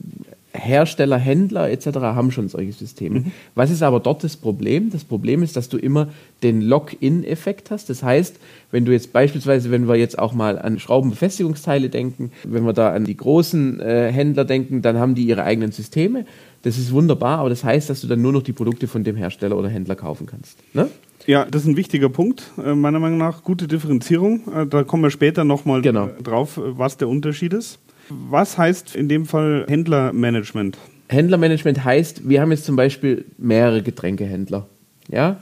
Hersteller, 0.58 1.18
Händler 1.18 1.70
etc. 1.70 1.88
haben 1.98 2.32
schon 2.32 2.50
solche 2.50 2.74
Systeme. 2.74 3.20
Mhm. 3.20 3.32
Was 3.56 3.72
ist 3.72 3.84
aber 3.84 4.00
dort 4.00 4.24
das 4.24 4.38
Problem? 4.38 4.90
Das 4.90 5.04
Problem 5.04 5.44
ist, 5.44 5.56
dass 5.56 5.70
du 5.70 5.78
immer 5.78 6.10
den 6.44 6.62
Lock-in-Effekt 6.62 7.72
hast. 7.72 7.90
Das 7.90 8.04
heißt, 8.04 8.40
wenn 8.72 8.86
du 8.86 8.92
jetzt 8.92 9.14
beispielsweise, 9.14 9.72
wenn 9.72 9.88
wir 9.88 9.96
jetzt 9.96 10.20
auch 10.20 10.34
mal 10.34 10.60
an 10.60 10.80
Schraubenbefestigungsteile 10.80 11.90
denken, 11.90 12.32
wenn 12.44 12.66
wir 12.66 12.74
da 12.74 12.94
an 12.94 13.06
die 13.06 13.18
großen 13.18 13.80
äh, 13.80 14.12
Händler 14.12 14.46
denken, 14.46 14.82
dann 14.82 14.98
haben 14.98 15.16
die 15.16 15.24
ihre 15.24 15.44
eigenen 15.44 15.72
Systeme. 15.72 16.26
Das 16.64 16.78
ist 16.78 16.92
wunderbar, 16.92 17.40
aber 17.40 17.50
das 17.50 17.64
heißt, 17.64 17.90
dass 17.90 18.02
du 18.02 18.08
dann 18.08 18.22
nur 18.22 18.34
noch 18.34 18.44
die 18.44 18.54
Produkte 18.54 18.88
von 18.88 19.04
dem 19.04 19.16
Hersteller 19.16 19.58
oder 19.58 19.70
Händler 19.70 19.96
kaufen 19.96 20.26
kannst. 20.26 20.58
Ne? 20.74 20.90
Ja, 21.26 21.46
das 21.46 21.64
ist 21.64 21.68
ein 21.68 21.78
wichtiger 21.78 22.10
Punkt, 22.10 22.52
äh, 22.64 22.74
meiner 22.74 23.00
Meinung 23.00 23.18
nach. 23.18 23.44
Gute 23.44 23.68
Differenzierung. 23.68 24.42
Äh, 24.54 24.68
da 24.68 24.84
kommen 24.84 25.04
wir 25.04 25.12
später 25.12 25.44
nochmal 25.44 25.82
genau. 25.82 26.10
drauf, 26.24 26.60
was 26.62 26.98
der 26.98 27.10
Unterschied 27.10 27.54
ist. 27.54 27.80
Was 28.10 28.58
heißt 28.58 28.96
in 28.96 29.10
dem 29.10 29.26
Fall 29.26 29.66
Händlermanagement? 29.68 30.78
Händlermanagement 31.10 31.84
heißt, 31.84 32.28
wir 32.28 32.42
haben 32.42 32.52
jetzt 32.52 32.66
zum 32.66 32.76
Beispiel 32.76 33.26
mehrere 33.38 33.82
Getränkehändler. 33.82 34.68
Ja? 35.10 35.38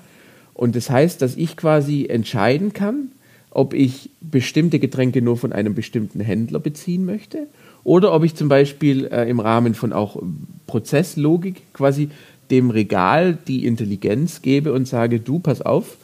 Und 0.54 0.76
das 0.76 0.90
heißt, 0.90 1.22
dass 1.22 1.36
ich 1.36 1.58
quasi 1.58 2.06
entscheiden 2.08 2.74
kann, 2.74 3.12
ob 3.52 3.74
ich 3.74 4.10
bestimmte 4.22 4.80
Getränke 4.80 5.22
nur 5.22 5.38
von 5.38 5.54
einem 5.54 5.76
bestimmten 5.76 6.20
Händler 6.20 6.60
beziehen 6.60 7.06
möchte 7.06 7.48
oder 7.84 8.14
ob 8.14 8.24
ich 8.24 8.36
zum 8.36 8.50
Beispiel 8.50 9.06
äh, 9.06 9.30
im 9.30 9.40
Rahmen 9.40 9.76
von 9.76 9.94
auch 9.94 10.22
Prozesslogik 10.68 11.62
quasi 11.74 12.10
dem 12.52 12.70
Regal 12.70 13.38
die 13.48 13.66
Intelligenz 13.66 14.42
gebe 14.42 14.74
und 14.74 14.88
sage, 14.88 15.20
du, 15.20 15.40
pass 15.40 15.62
auf, 15.62 15.98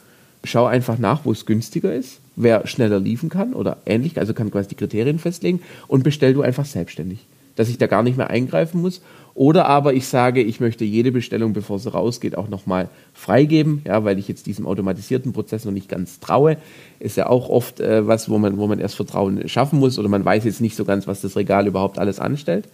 schau 0.44 0.64
einfach 0.64 0.98
nach, 0.98 1.24
wo 1.24 1.32
es 1.32 1.44
günstiger 1.44 1.94
ist 1.94 2.21
wer 2.36 2.66
schneller 2.66 2.98
liefern 2.98 3.28
kann 3.28 3.54
oder 3.54 3.78
ähnlich, 3.86 4.18
also 4.18 4.34
kann 4.34 4.50
quasi 4.50 4.68
die 4.68 4.74
Kriterien 4.74 5.18
festlegen 5.18 5.60
und 5.88 6.04
bestell 6.04 6.34
du 6.34 6.42
einfach 6.42 6.64
selbstständig. 6.64 7.26
dass 7.56 7.68
ich 7.68 7.78
da 7.78 7.86
gar 7.86 8.02
nicht 8.02 8.16
mehr 8.16 8.30
eingreifen 8.30 8.80
muss. 8.80 9.02
Oder 9.34 9.66
aber 9.66 9.94
ich 9.94 10.06
sage, 10.06 10.42
ich 10.42 10.60
möchte 10.60 10.84
jede 10.84 11.10
Bestellung, 11.10 11.54
bevor 11.54 11.78
sie 11.78 11.90
rausgeht, 11.90 12.36
auch 12.36 12.48
nochmal 12.48 12.88
freigeben, 13.14 13.80
ja, 13.86 14.04
weil 14.04 14.18
ich 14.18 14.28
jetzt 14.28 14.46
diesem 14.46 14.66
automatisierten 14.66 15.32
Prozess 15.32 15.64
noch 15.64 15.72
nicht 15.72 15.88
ganz 15.88 16.20
traue. 16.20 16.58
Ist 17.00 17.16
ja 17.16 17.28
auch 17.28 17.48
oft 17.48 17.80
äh, 17.80 18.06
was, 18.06 18.28
wo 18.28 18.38
man, 18.38 18.58
wo 18.58 18.66
man 18.66 18.78
erst 18.78 18.96
Vertrauen 18.96 19.48
schaffen 19.48 19.78
muss 19.78 19.98
oder 19.98 20.08
man 20.08 20.24
weiß 20.24 20.44
jetzt 20.44 20.60
nicht 20.60 20.76
so 20.76 20.84
ganz, 20.84 21.06
was 21.06 21.22
das 21.22 21.36
Regal 21.36 21.66
überhaupt 21.66 21.98
alles 21.98 22.20
anstellt. 22.20 22.66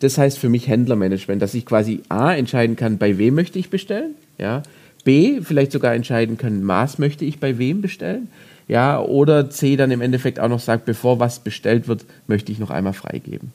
Das 0.00 0.18
heißt 0.18 0.38
für 0.38 0.48
mich 0.48 0.66
Händlermanagement, 0.66 1.40
dass 1.40 1.54
ich 1.54 1.64
quasi 1.64 2.00
A 2.08 2.34
entscheiden 2.34 2.74
kann, 2.74 2.98
bei 2.98 3.16
wem 3.16 3.36
möchte 3.36 3.58
ich 3.60 3.70
bestellen, 3.70 4.14
ja, 4.38 4.62
B 5.04 5.40
vielleicht 5.42 5.70
sogar 5.70 5.94
entscheiden 5.94 6.38
kann, 6.38 6.64
Maß 6.64 6.98
möchte 6.98 7.24
ich 7.24 7.38
bei 7.38 7.58
wem 7.58 7.82
bestellen, 7.82 8.28
ja, 8.68 9.00
oder 9.00 9.50
C 9.50 9.76
dann 9.76 9.90
im 9.90 10.00
Endeffekt 10.00 10.40
auch 10.40 10.48
noch 10.48 10.60
sagt, 10.60 10.84
bevor 10.84 11.20
was 11.20 11.40
bestellt 11.40 11.88
wird, 11.88 12.04
möchte 12.26 12.52
ich 12.52 12.58
noch 12.58 12.70
einmal 12.70 12.94
freigeben. 12.94 13.52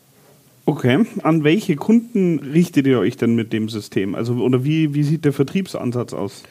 Okay, 0.66 1.04
an 1.24 1.44
welche 1.44 1.76
Kunden 1.76 2.40
richtet 2.40 2.86
ihr 2.86 3.00
euch 3.00 3.18
denn 3.18 3.34
mit 3.34 3.54
dem 3.54 3.70
System? 3.70 4.14
Also 4.14 4.36
oder 4.36 4.64
wie, 4.64 4.94
wie 4.94 5.04
sieht 5.04 5.26
der 5.26 5.34
Vertriebsansatz 5.34 6.14
aus? 6.14 6.44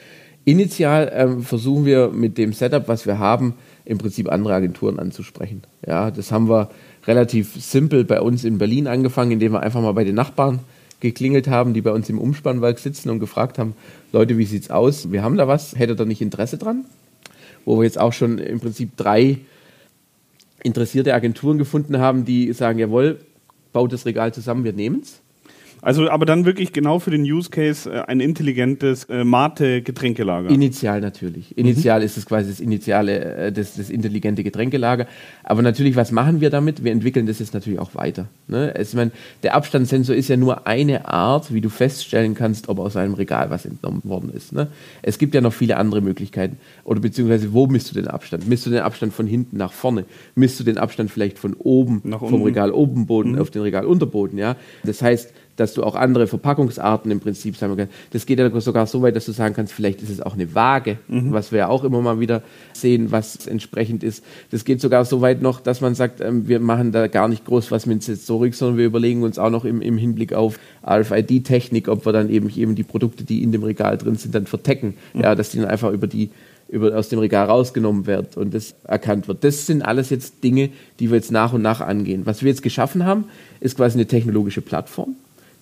Initial 0.44 1.12
ähm, 1.14 1.42
versuchen 1.42 1.84
wir 1.84 2.08
mit 2.08 2.38
dem 2.38 2.52
Setup, 2.52 2.88
was 2.88 3.06
wir 3.06 3.18
haben, 3.18 3.54
im 3.84 3.98
Prinzip 3.98 4.30
andere 4.30 4.54
Agenturen 4.54 4.98
anzusprechen. 4.98 5.62
Ja, 5.86 6.10
das 6.10 6.32
haben 6.32 6.48
wir 6.48 6.70
relativ 7.06 7.54
simpel 7.62 8.04
bei 8.04 8.20
uns 8.20 8.44
in 8.44 8.58
Berlin 8.58 8.86
angefangen, 8.86 9.32
indem 9.32 9.52
wir 9.52 9.60
einfach 9.60 9.82
mal 9.82 9.92
bei 9.92 10.04
den 10.04 10.14
Nachbarn 10.14 10.60
geklingelt 11.00 11.48
haben, 11.48 11.74
die 11.74 11.80
bei 11.80 11.92
uns 11.92 12.08
im 12.08 12.18
Umspannwerk 12.18 12.78
sitzen 12.78 13.10
und 13.10 13.20
gefragt 13.20 13.58
haben, 13.58 13.74
Leute, 14.12 14.36
wie 14.36 14.44
sieht's 14.44 14.70
aus? 14.70 15.12
Wir 15.12 15.22
haben 15.22 15.36
da 15.36 15.46
was, 15.46 15.76
hättet 15.76 16.00
ihr 16.00 16.06
nicht 16.06 16.20
Interesse 16.20 16.58
dran? 16.58 16.84
Wo 17.68 17.76
wir 17.76 17.84
jetzt 17.84 18.00
auch 18.00 18.14
schon 18.14 18.38
im 18.38 18.60
Prinzip 18.60 18.96
drei 18.96 19.40
interessierte 20.62 21.12
Agenturen 21.12 21.58
gefunden 21.58 21.98
haben, 21.98 22.24
die 22.24 22.50
sagen, 22.54 22.78
jawohl, 22.78 23.18
baut 23.74 23.92
das 23.92 24.06
Regal 24.06 24.32
zusammen, 24.32 24.64
wir 24.64 24.72
nehmen 24.72 25.00
es. 25.02 25.20
Also 25.82 26.10
aber 26.10 26.26
dann 26.26 26.44
wirklich 26.44 26.72
genau 26.72 26.98
für 26.98 27.10
den 27.10 27.22
Use 27.22 27.50
Case 27.50 27.90
äh, 27.90 28.00
ein 28.02 28.20
intelligentes 28.20 29.04
äh, 29.04 29.24
Mate-Getränkelager. 29.24 30.50
Initial 30.50 31.00
natürlich. 31.00 31.56
Initial 31.56 32.00
mhm. 32.00 32.06
ist 32.06 32.16
es 32.16 32.26
quasi 32.26 32.50
das 32.50 32.60
initiale, 32.60 33.36
äh, 33.36 33.52
das, 33.52 33.76
das 33.76 33.90
intelligente 33.90 34.42
Getränkelager. 34.42 35.06
Aber 35.44 35.62
natürlich, 35.62 35.96
was 35.96 36.10
machen 36.10 36.40
wir 36.40 36.50
damit? 36.50 36.84
Wir 36.84 36.92
entwickeln 36.92 37.26
das 37.26 37.38
jetzt 37.38 37.54
natürlich 37.54 37.78
auch 37.78 37.94
weiter. 37.94 38.26
Ne? 38.48 38.74
Es, 38.74 38.94
mein, 38.94 39.12
der 39.42 39.54
Abstandssensor 39.54 40.16
ist 40.16 40.28
ja 40.28 40.36
nur 40.36 40.66
eine 40.66 41.06
Art, 41.06 41.52
wie 41.52 41.60
du 41.60 41.68
feststellen 41.68 42.34
kannst, 42.34 42.68
ob 42.68 42.78
aus 42.80 42.96
einem 42.96 43.14
Regal 43.14 43.50
was 43.50 43.64
entnommen 43.64 44.02
worden 44.04 44.30
ist. 44.34 44.52
Ne? 44.52 44.68
Es 45.02 45.18
gibt 45.18 45.34
ja 45.34 45.40
noch 45.40 45.52
viele 45.52 45.76
andere 45.76 46.00
Möglichkeiten. 46.00 46.58
Oder 46.84 47.00
beziehungsweise, 47.00 47.52
wo 47.52 47.66
misst 47.66 47.90
du 47.90 47.94
den 47.94 48.08
Abstand? 48.08 48.48
Misst 48.48 48.66
du 48.66 48.70
den 48.70 48.80
Abstand 48.80 49.12
von 49.12 49.26
hinten 49.26 49.56
nach 49.56 49.72
vorne? 49.72 50.04
Misst 50.34 50.58
du 50.58 50.64
den 50.64 50.78
Abstand 50.78 51.10
vielleicht 51.10 51.38
von 51.38 51.54
oben, 51.54 52.00
nach 52.04 52.20
vom 52.20 52.42
Regal 52.42 52.72
oben 52.72 53.06
Boden 53.06 53.32
mhm. 53.32 53.38
auf 53.38 53.50
den 53.50 53.62
Regal 53.62 53.84
Unterboden? 53.84 54.38
Ja? 54.38 54.56
Das 54.84 55.02
heißt, 55.02 55.32
dass 55.58 55.74
du 55.74 55.82
auch 55.82 55.96
andere 55.96 56.28
Verpackungsarten 56.28 57.10
im 57.10 57.18
Prinzip 57.18 57.56
sagen 57.56 57.76
kannst. 57.76 57.92
Das 58.12 58.26
geht 58.26 58.38
ja 58.38 58.60
sogar 58.60 58.86
so 58.86 59.02
weit, 59.02 59.16
dass 59.16 59.26
du 59.26 59.32
sagen 59.32 59.54
kannst, 59.54 59.72
vielleicht 59.72 60.00
ist 60.02 60.08
es 60.08 60.22
auch 60.22 60.34
eine 60.34 60.54
Waage, 60.54 60.98
mhm. 61.08 61.32
was 61.32 61.50
wir 61.50 61.58
ja 61.58 61.68
auch 61.68 61.82
immer 61.82 62.00
mal 62.00 62.20
wieder 62.20 62.42
sehen, 62.72 63.10
was 63.10 63.46
entsprechend 63.46 64.04
ist. 64.04 64.24
Das 64.52 64.64
geht 64.64 64.80
sogar 64.80 65.04
so 65.04 65.20
weit 65.20 65.42
noch, 65.42 65.60
dass 65.60 65.80
man 65.80 65.96
sagt, 65.96 66.20
ähm, 66.20 66.46
wir 66.46 66.60
machen 66.60 66.92
da 66.92 67.08
gar 67.08 67.26
nicht 67.26 67.44
groß 67.44 67.72
was 67.72 67.86
mit 67.86 68.04
Sensorik, 68.04 68.54
sondern 68.54 68.78
wir 68.78 68.86
überlegen 68.86 69.24
uns 69.24 69.38
auch 69.38 69.50
noch 69.50 69.64
im, 69.64 69.82
im 69.82 69.98
Hinblick 69.98 70.32
auf 70.32 70.60
RFID-Technik, 70.86 71.88
ob 71.88 72.06
wir 72.06 72.12
dann 72.12 72.30
eben, 72.30 72.48
eben 72.54 72.76
die 72.76 72.84
Produkte, 72.84 73.24
die 73.24 73.42
in 73.42 73.50
dem 73.50 73.64
Regal 73.64 73.98
drin 73.98 74.14
sind, 74.14 74.36
dann 74.36 74.46
vertecken. 74.46 74.94
Mhm. 75.12 75.22
Ja, 75.22 75.34
dass 75.34 75.50
die 75.50 75.58
dann 75.58 75.68
einfach 75.68 75.90
über 75.90 76.06
die 76.06 76.30
über, 76.68 76.94
aus 76.94 77.08
dem 77.08 77.18
Regal 77.18 77.46
rausgenommen 77.46 78.06
wird 78.06 78.36
und 78.36 78.52
das 78.52 78.74
erkannt 78.84 79.26
wird. 79.26 79.42
Das 79.42 79.66
sind 79.66 79.82
alles 79.82 80.10
jetzt 80.10 80.44
Dinge, 80.44 80.68
die 81.00 81.10
wir 81.10 81.16
jetzt 81.16 81.32
nach 81.32 81.54
und 81.54 81.62
nach 81.62 81.80
angehen. 81.80 82.26
Was 82.26 82.42
wir 82.42 82.50
jetzt 82.50 82.62
geschaffen 82.62 83.06
haben, 83.06 83.24
ist 83.58 83.76
quasi 83.76 83.96
eine 83.96 84.06
technologische 84.06 84.60
Plattform 84.60 85.16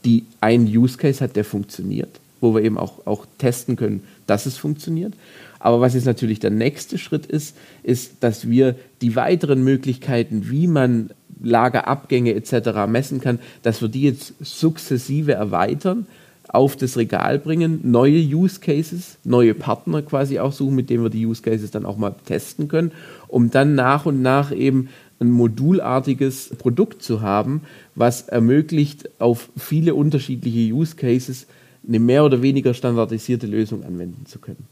die 0.06 0.24
einen 0.40 0.66
Use 0.66 0.96
Case 0.96 1.22
hat, 1.22 1.36
der 1.36 1.44
funktioniert, 1.44 2.20
wo 2.40 2.54
wir 2.54 2.62
eben 2.62 2.78
auch, 2.78 3.06
auch 3.06 3.26
testen 3.38 3.76
können, 3.76 4.04
dass 4.26 4.46
es 4.46 4.56
funktioniert. 4.56 5.12
Aber 5.58 5.80
was 5.80 5.94
jetzt 5.94 6.06
natürlich 6.06 6.38
der 6.38 6.50
nächste 6.50 6.96
Schritt 6.96 7.26
ist, 7.26 7.56
ist, 7.82 8.12
dass 8.20 8.48
wir 8.48 8.76
die 9.02 9.16
weiteren 9.16 9.64
Möglichkeiten, 9.64 10.48
wie 10.48 10.68
man 10.68 11.10
Lagerabgänge 11.42 12.34
etc. 12.34 12.86
messen 12.88 13.20
kann, 13.20 13.40
dass 13.62 13.82
wir 13.82 13.88
die 13.88 14.02
jetzt 14.02 14.34
sukzessive 14.40 15.32
erweitern, 15.32 16.06
auf 16.48 16.76
das 16.76 16.96
Regal 16.96 17.40
bringen, 17.40 17.80
neue 17.82 18.20
Use 18.20 18.60
Cases, 18.60 19.18
neue 19.24 19.54
Partner 19.54 20.02
quasi 20.02 20.38
auch 20.38 20.52
suchen, 20.52 20.76
mit 20.76 20.88
denen 20.88 21.02
wir 21.02 21.10
die 21.10 21.26
Use 21.26 21.42
Cases 21.42 21.70
dann 21.70 21.84
auch 21.84 21.96
mal 21.96 22.14
testen 22.24 22.68
können, 22.68 22.92
um 23.26 23.50
dann 23.50 23.74
nach 23.74 24.06
und 24.06 24.22
nach 24.22 24.52
eben 24.52 24.88
ein 25.18 25.30
modulartiges 25.30 26.50
Produkt 26.58 27.02
zu 27.02 27.22
haben, 27.22 27.62
was 27.94 28.22
ermöglicht, 28.22 29.08
auf 29.20 29.48
viele 29.56 29.94
unterschiedliche 29.94 30.74
Use 30.74 30.96
Cases 30.96 31.46
eine 31.86 31.98
mehr 31.98 32.24
oder 32.24 32.42
weniger 32.42 32.74
standardisierte 32.74 33.46
Lösung 33.46 33.84
anwenden 33.84 34.26
zu 34.26 34.38
können. 34.38 34.66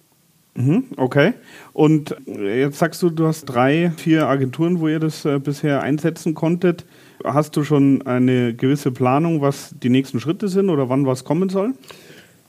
Mhm, 0.57 0.85
okay. 0.97 1.35
Und 1.73 2.15
jetzt 2.27 2.79
sagst 2.79 3.03
du, 3.03 3.11
du 3.11 3.27
hast 3.27 3.47
drei, 3.47 3.93
vier 3.97 4.29
Agenturen, 4.29 4.81
wo 4.81 4.89
ihr 4.89 5.01
das 5.01 5.25
äh, 5.25 5.41
bisher 5.41 5.83
einsetzen 5.83 6.35
konntet. 6.35 6.85
Hast 7.25 7.57
du 7.57 7.65
schon 7.65 8.03
eine 8.03 8.55
gewisse 8.55 8.93
Planung, 8.93 9.41
was 9.41 9.75
die 9.83 9.89
nächsten 9.89 10.21
Schritte 10.21 10.49
sind 10.49 10.71
oder 10.71 10.89
wann 10.89 11.07
was 11.07 11.25
kommen 11.25 11.49
soll? 11.49 11.75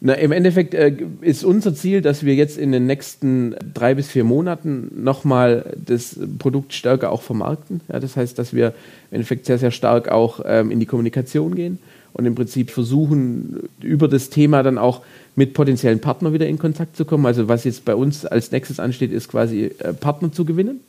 Na, 0.08 0.14
Im 0.14 0.32
Endeffekt 0.32 0.76
äh, 0.76 0.96
ist 1.22 1.44
unser 1.44 1.74
Ziel, 1.74 2.04
dass 2.04 2.24
wir 2.24 2.36
jetzt 2.36 2.60
in 2.60 2.72
den 2.72 2.86
nächsten 2.86 3.56
drei 3.74 3.96
bis 3.96 4.08
vier 4.08 4.24
Monaten 4.24 4.92
nochmal 5.04 5.76
das 5.84 6.20
Produkt 6.38 6.74
stärker 6.74 7.12
auch 7.12 7.24
vermarkten. 7.24 7.82
Ja, 7.92 8.00
das 8.00 8.16
heißt, 8.16 8.38
dass 8.38 8.54
wir 8.54 8.68
im 9.10 9.16
Endeffekt 9.16 9.48
sehr, 9.48 9.58
sehr 9.58 9.72
stark 9.72 10.10
auch 10.10 10.42
ähm, 10.46 10.70
in 10.70 10.80
die 10.80 10.86
Kommunikation 10.86 11.56
gehen 11.56 11.80
und 12.14 12.28
im 12.28 12.36
Prinzip 12.36 12.70
versuchen, 12.70 13.68
über 13.82 14.08
das 14.08 14.30
Thema 14.30 14.62
dann 14.62 14.78
auch 14.78 15.02
mit 15.36 15.56
potenziellen 15.56 16.02
Partnern 16.02 16.34
wieder 16.34 16.48
in 16.48 16.60
Kontakt 16.60 16.96
zu 16.96 17.06
kommen. 17.06 17.26
Also 17.26 17.48
was 17.48 17.64
jetzt 17.64 17.84
bei 17.84 17.96
uns 17.96 18.28
als 18.28 18.52
nächstes 18.52 18.80
ansteht, 18.80 19.12
ist 19.12 19.28
quasi 19.28 19.72
äh, 19.80 19.92
Partner 19.94 20.32
zu 20.32 20.46
gewinnen, 20.46 20.82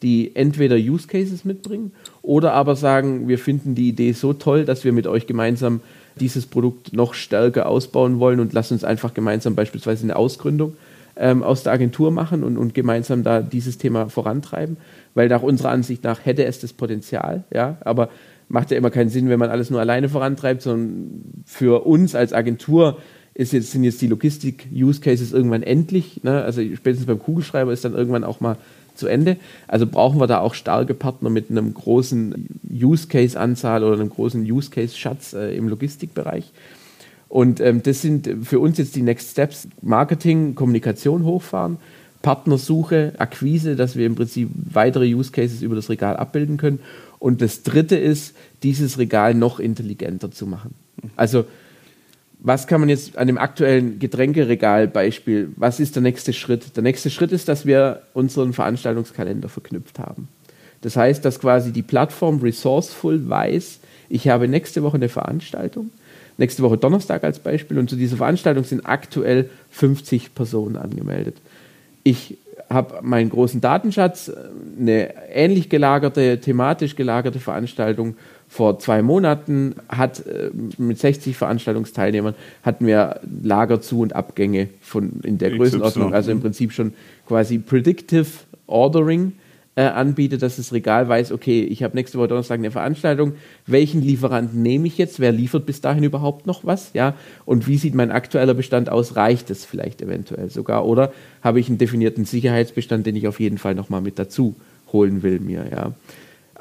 die 0.00 0.34
entweder 0.34 0.76
Use 0.76 1.08
Cases 1.08 1.44
mitbringen 1.44 1.92
oder 2.22 2.54
aber 2.54 2.74
sagen, 2.74 3.28
wir 3.28 3.38
finden 3.38 3.74
die 3.74 3.90
Idee 3.90 4.12
so 4.12 4.32
toll, 4.32 4.64
dass 4.64 4.82
wir 4.82 4.92
mit 4.92 5.06
euch 5.06 5.26
gemeinsam 5.26 5.82
dieses 6.20 6.46
Produkt 6.46 6.92
noch 6.92 7.14
stärker 7.14 7.66
ausbauen 7.66 8.18
wollen 8.20 8.40
und 8.40 8.52
lassen 8.52 8.74
uns 8.74 8.84
einfach 8.84 9.14
gemeinsam 9.14 9.54
beispielsweise 9.54 10.04
eine 10.04 10.16
Ausgründung 10.16 10.74
ähm, 11.16 11.42
aus 11.42 11.62
der 11.62 11.72
Agentur 11.72 12.10
machen 12.10 12.44
und, 12.44 12.56
und 12.56 12.74
gemeinsam 12.74 13.22
da 13.22 13.40
dieses 13.40 13.78
Thema 13.78 14.08
vorantreiben, 14.08 14.76
weil 15.14 15.28
nach 15.28 15.42
unserer 15.42 15.70
Ansicht 15.70 16.04
nach 16.04 16.24
hätte 16.24 16.44
es 16.44 16.60
das 16.60 16.72
Potenzial, 16.72 17.44
ja, 17.52 17.76
aber 17.80 18.08
macht 18.48 18.70
ja 18.70 18.76
immer 18.76 18.90
keinen 18.90 19.08
Sinn, 19.08 19.28
wenn 19.28 19.38
man 19.38 19.50
alles 19.50 19.70
nur 19.70 19.80
alleine 19.80 20.08
vorantreibt, 20.08 20.62
sondern 20.62 21.42
für 21.46 21.86
uns 21.86 22.14
als 22.14 22.32
Agentur 22.32 22.98
ist 23.34 23.52
jetzt, 23.54 23.72
sind 23.72 23.84
jetzt 23.84 24.02
die 24.02 24.08
Logistik-Use-Cases 24.08 25.32
irgendwann 25.32 25.62
endlich. 25.62 26.22
Ne? 26.22 26.42
Also 26.42 26.60
spätestens 26.74 27.06
beim 27.06 27.18
Kugelschreiber 27.18 27.72
ist 27.72 27.84
dann 27.84 27.94
irgendwann 27.94 28.24
auch 28.24 28.40
mal 28.40 28.58
zu 28.94 29.06
Ende. 29.06 29.36
Also 29.68 29.86
brauchen 29.86 30.20
wir 30.20 30.26
da 30.26 30.40
auch 30.40 30.54
starke 30.54 30.94
Partner 30.94 31.30
mit 31.30 31.50
einem 31.50 31.74
großen 31.74 32.60
Use-Case-Anzahl 32.70 33.84
oder 33.84 33.94
einem 33.94 34.10
großen 34.10 34.42
Use-Case-Schatz 34.42 35.34
äh, 35.34 35.56
im 35.56 35.68
Logistikbereich. 35.68 36.52
Und 37.28 37.60
ähm, 37.60 37.82
das 37.82 38.02
sind 38.02 38.28
für 38.42 38.60
uns 38.60 38.78
jetzt 38.78 38.94
die 38.94 39.02
Next 39.02 39.30
Steps. 39.30 39.66
Marketing, 39.80 40.54
Kommunikation 40.54 41.24
hochfahren, 41.24 41.78
Partnersuche, 42.20 43.14
Akquise, 43.18 43.74
dass 43.74 43.96
wir 43.96 44.06
im 44.06 44.14
Prinzip 44.14 44.50
weitere 44.72 45.06
Use 45.14 45.32
Cases 45.32 45.62
über 45.62 45.74
das 45.74 45.88
Regal 45.88 46.16
abbilden 46.16 46.56
können. 46.56 46.80
Und 47.18 47.40
das 47.40 47.62
dritte 47.62 47.96
ist, 47.96 48.36
dieses 48.62 48.98
Regal 48.98 49.34
noch 49.34 49.60
intelligenter 49.60 50.30
zu 50.30 50.46
machen. 50.46 50.74
Also 51.16 51.44
was 52.44 52.66
kann 52.66 52.80
man 52.80 52.88
jetzt 52.88 53.16
an 53.16 53.28
dem 53.28 53.38
aktuellen 53.38 54.00
Getränkeregal-Beispiel, 54.00 55.52
was 55.56 55.78
ist 55.78 55.94
der 55.94 56.02
nächste 56.02 56.32
Schritt? 56.32 56.76
Der 56.76 56.82
nächste 56.82 57.08
Schritt 57.08 57.30
ist, 57.30 57.48
dass 57.48 57.66
wir 57.66 58.02
unseren 58.14 58.52
Veranstaltungskalender 58.52 59.48
verknüpft 59.48 60.00
haben. 60.00 60.26
Das 60.80 60.96
heißt, 60.96 61.24
dass 61.24 61.38
quasi 61.38 61.70
die 61.70 61.82
Plattform 61.82 62.40
resourceful 62.40 63.28
weiß, 63.28 63.78
ich 64.08 64.28
habe 64.28 64.48
nächste 64.48 64.82
Woche 64.82 64.96
eine 64.96 65.08
Veranstaltung, 65.08 65.90
nächste 66.36 66.64
Woche 66.64 66.78
Donnerstag 66.78 67.22
als 67.22 67.38
Beispiel, 67.38 67.78
und 67.78 67.88
zu 67.88 67.94
dieser 67.94 68.16
Veranstaltung 68.16 68.64
sind 68.64 68.84
aktuell 68.86 69.48
50 69.70 70.34
Personen 70.34 70.76
angemeldet. 70.76 71.36
Ich 72.02 72.38
habe 72.68 72.98
meinen 73.02 73.30
großen 73.30 73.60
Datenschatz, 73.60 74.32
eine 74.80 75.14
ähnlich 75.32 75.68
gelagerte, 75.68 76.40
thematisch 76.40 76.96
gelagerte 76.96 77.38
Veranstaltung 77.38 78.16
vor 78.52 78.78
zwei 78.78 79.00
Monaten 79.00 79.76
hat 79.88 80.26
äh, 80.26 80.50
mit 80.76 80.98
60 80.98 81.38
Veranstaltungsteilnehmern 81.38 82.34
hatten 82.62 82.86
wir 82.86 83.20
Lager 83.42 83.80
zu 83.80 84.00
und 84.00 84.14
Abgänge 84.14 84.68
von 84.82 85.20
in 85.22 85.38
der 85.38 85.52
Größenordnung, 85.52 86.12
also 86.12 86.30
im 86.30 86.42
Prinzip 86.42 86.72
schon 86.72 86.92
quasi 87.26 87.56
Predictive 87.56 88.26
Ordering 88.66 89.32
äh, 89.74 89.84
anbietet, 89.84 90.42
dass 90.42 90.56
das 90.56 90.74
Regal 90.74 91.08
weiß, 91.08 91.32
okay, 91.32 91.62
ich 91.62 91.82
habe 91.82 91.96
nächste 91.96 92.18
Woche 92.18 92.28
Donnerstag 92.28 92.58
eine 92.58 92.70
Veranstaltung, 92.70 93.36
welchen 93.66 94.02
Lieferanten 94.02 94.60
nehme 94.60 94.86
ich 94.86 94.98
jetzt, 94.98 95.18
wer 95.18 95.32
liefert 95.32 95.64
bis 95.64 95.80
dahin 95.80 96.04
überhaupt 96.04 96.46
noch 96.46 96.62
was, 96.62 96.92
ja, 96.92 97.14
und 97.46 97.66
wie 97.66 97.78
sieht 97.78 97.94
mein 97.94 98.10
aktueller 98.10 98.52
Bestand 98.52 98.90
aus, 98.90 99.16
reicht 99.16 99.48
es 99.48 99.64
vielleicht 99.64 100.02
eventuell 100.02 100.50
sogar, 100.50 100.84
oder 100.84 101.14
habe 101.40 101.58
ich 101.58 101.70
einen 101.70 101.78
definierten 101.78 102.26
Sicherheitsbestand, 102.26 103.06
den 103.06 103.16
ich 103.16 103.26
auf 103.26 103.40
jeden 103.40 103.56
Fall 103.56 103.74
nochmal 103.74 104.02
mit 104.02 104.18
dazu 104.18 104.56
holen 104.92 105.22
will 105.22 105.40
mir, 105.40 105.64
ja. 105.72 105.94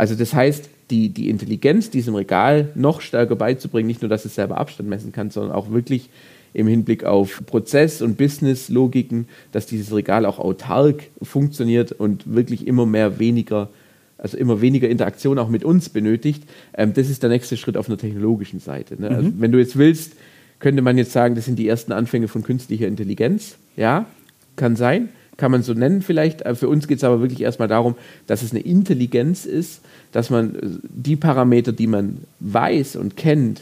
Also 0.01 0.15
das 0.15 0.33
heißt, 0.33 0.67
die, 0.89 1.09
die 1.09 1.29
Intelligenz 1.29 1.91
diesem 1.91 2.15
Regal 2.15 2.69
noch 2.73 3.01
stärker 3.01 3.35
beizubringen, 3.35 3.85
nicht 3.85 4.01
nur, 4.01 4.09
dass 4.09 4.25
es 4.25 4.33
selber 4.33 4.57
Abstand 4.57 4.89
messen 4.89 5.11
kann, 5.11 5.29
sondern 5.29 5.51
auch 5.51 5.69
wirklich 5.69 6.09
im 6.55 6.65
Hinblick 6.65 7.03
auf 7.03 7.43
Prozess- 7.45 8.01
und 8.01 8.17
Business-Logiken, 8.17 9.27
dass 9.51 9.67
dieses 9.67 9.93
Regal 9.93 10.25
auch 10.25 10.39
autark 10.39 11.03
funktioniert 11.21 11.91
und 11.91 12.33
wirklich 12.33 12.65
immer 12.65 12.87
mehr 12.87 13.19
weniger, 13.19 13.69
also 14.17 14.39
immer 14.39 14.59
weniger 14.59 14.89
Interaktion 14.89 15.37
auch 15.37 15.49
mit 15.49 15.63
uns 15.63 15.89
benötigt. 15.89 16.45
Ähm, 16.73 16.95
das 16.95 17.07
ist 17.07 17.21
der 17.21 17.29
nächste 17.29 17.55
Schritt 17.55 17.77
auf 17.77 17.87
einer 17.87 17.99
technologischen 17.99 18.59
Seite. 18.59 18.99
Ne? 18.99 19.07
Also 19.09 19.21
mhm. 19.21 19.27
Also 19.27 19.41
wenn 19.41 19.51
du 19.51 19.59
jetzt 19.59 19.77
willst, 19.77 20.13
könnte 20.57 20.81
man 20.81 20.97
jetzt 20.97 21.11
sagen, 21.11 21.35
das 21.35 21.45
sind 21.45 21.59
die 21.59 21.67
ersten 21.67 21.91
Anfänge 21.91 22.27
von 22.27 22.41
künstlicher 22.41 22.87
Intelligenz. 22.87 23.57
Ja, 23.77 24.07
kann 24.55 24.75
sein, 24.75 25.09
kann 25.37 25.51
man 25.51 25.63
so 25.63 25.73
nennen 25.73 26.01
vielleicht. 26.01 26.43
Für 26.57 26.69
uns 26.69 26.87
geht 26.87 26.97
es 26.97 27.03
aber 27.03 27.21
wirklich 27.21 27.41
erstmal 27.41 27.67
darum, 27.67 27.95
dass 28.27 28.43
es 28.43 28.51
eine 28.51 28.61
Intelligenz 28.61 29.45
ist, 29.45 29.81
dass 30.11 30.29
man 30.29 30.55
äh, 30.55 30.59
die 30.83 31.15
Parameter, 31.15 31.71
die 31.71 31.87
man 31.87 32.17
weiß 32.39 32.95
und 32.95 33.17
kennt, 33.17 33.61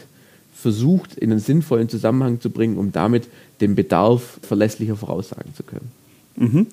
versucht 0.54 1.14
in 1.16 1.30
einen 1.30 1.40
sinnvollen 1.40 1.88
Zusammenhang 1.88 2.40
zu 2.40 2.50
bringen, 2.50 2.76
um 2.76 2.92
damit 2.92 3.28
den 3.60 3.74
Bedarf 3.74 4.38
verlässlicher 4.42 4.96
voraussagen 4.96 5.54
zu 5.54 5.62
können. 5.62 5.90
Mhm. 6.36 6.66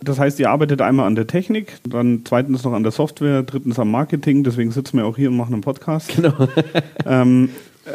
Das 0.00 0.18
heißt, 0.18 0.38
ihr 0.38 0.50
arbeitet 0.50 0.80
einmal 0.80 1.06
an 1.06 1.14
der 1.14 1.26
Technik, 1.26 1.78
dann 1.88 2.22
zweitens 2.24 2.64
noch 2.64 2.72
an 2.72 2.82
der 2.82 2.92
Software, 2.92 3.42
drittens 3.42 3.78
am 3.78 3.90
Marketing, 3.90 4.44
deswegen 4.44 4.70
sitzen 4.70 4.98
wir 4.98 5.06
auch 5.06 5.16
hier 5.16 5.30
und 5.30 5.36
machen 5.36 5.54
einen 5.54 5.62
Podcast. 5.62 6.14
Genau. 6.14 6.48
ähm, 7.06 7.50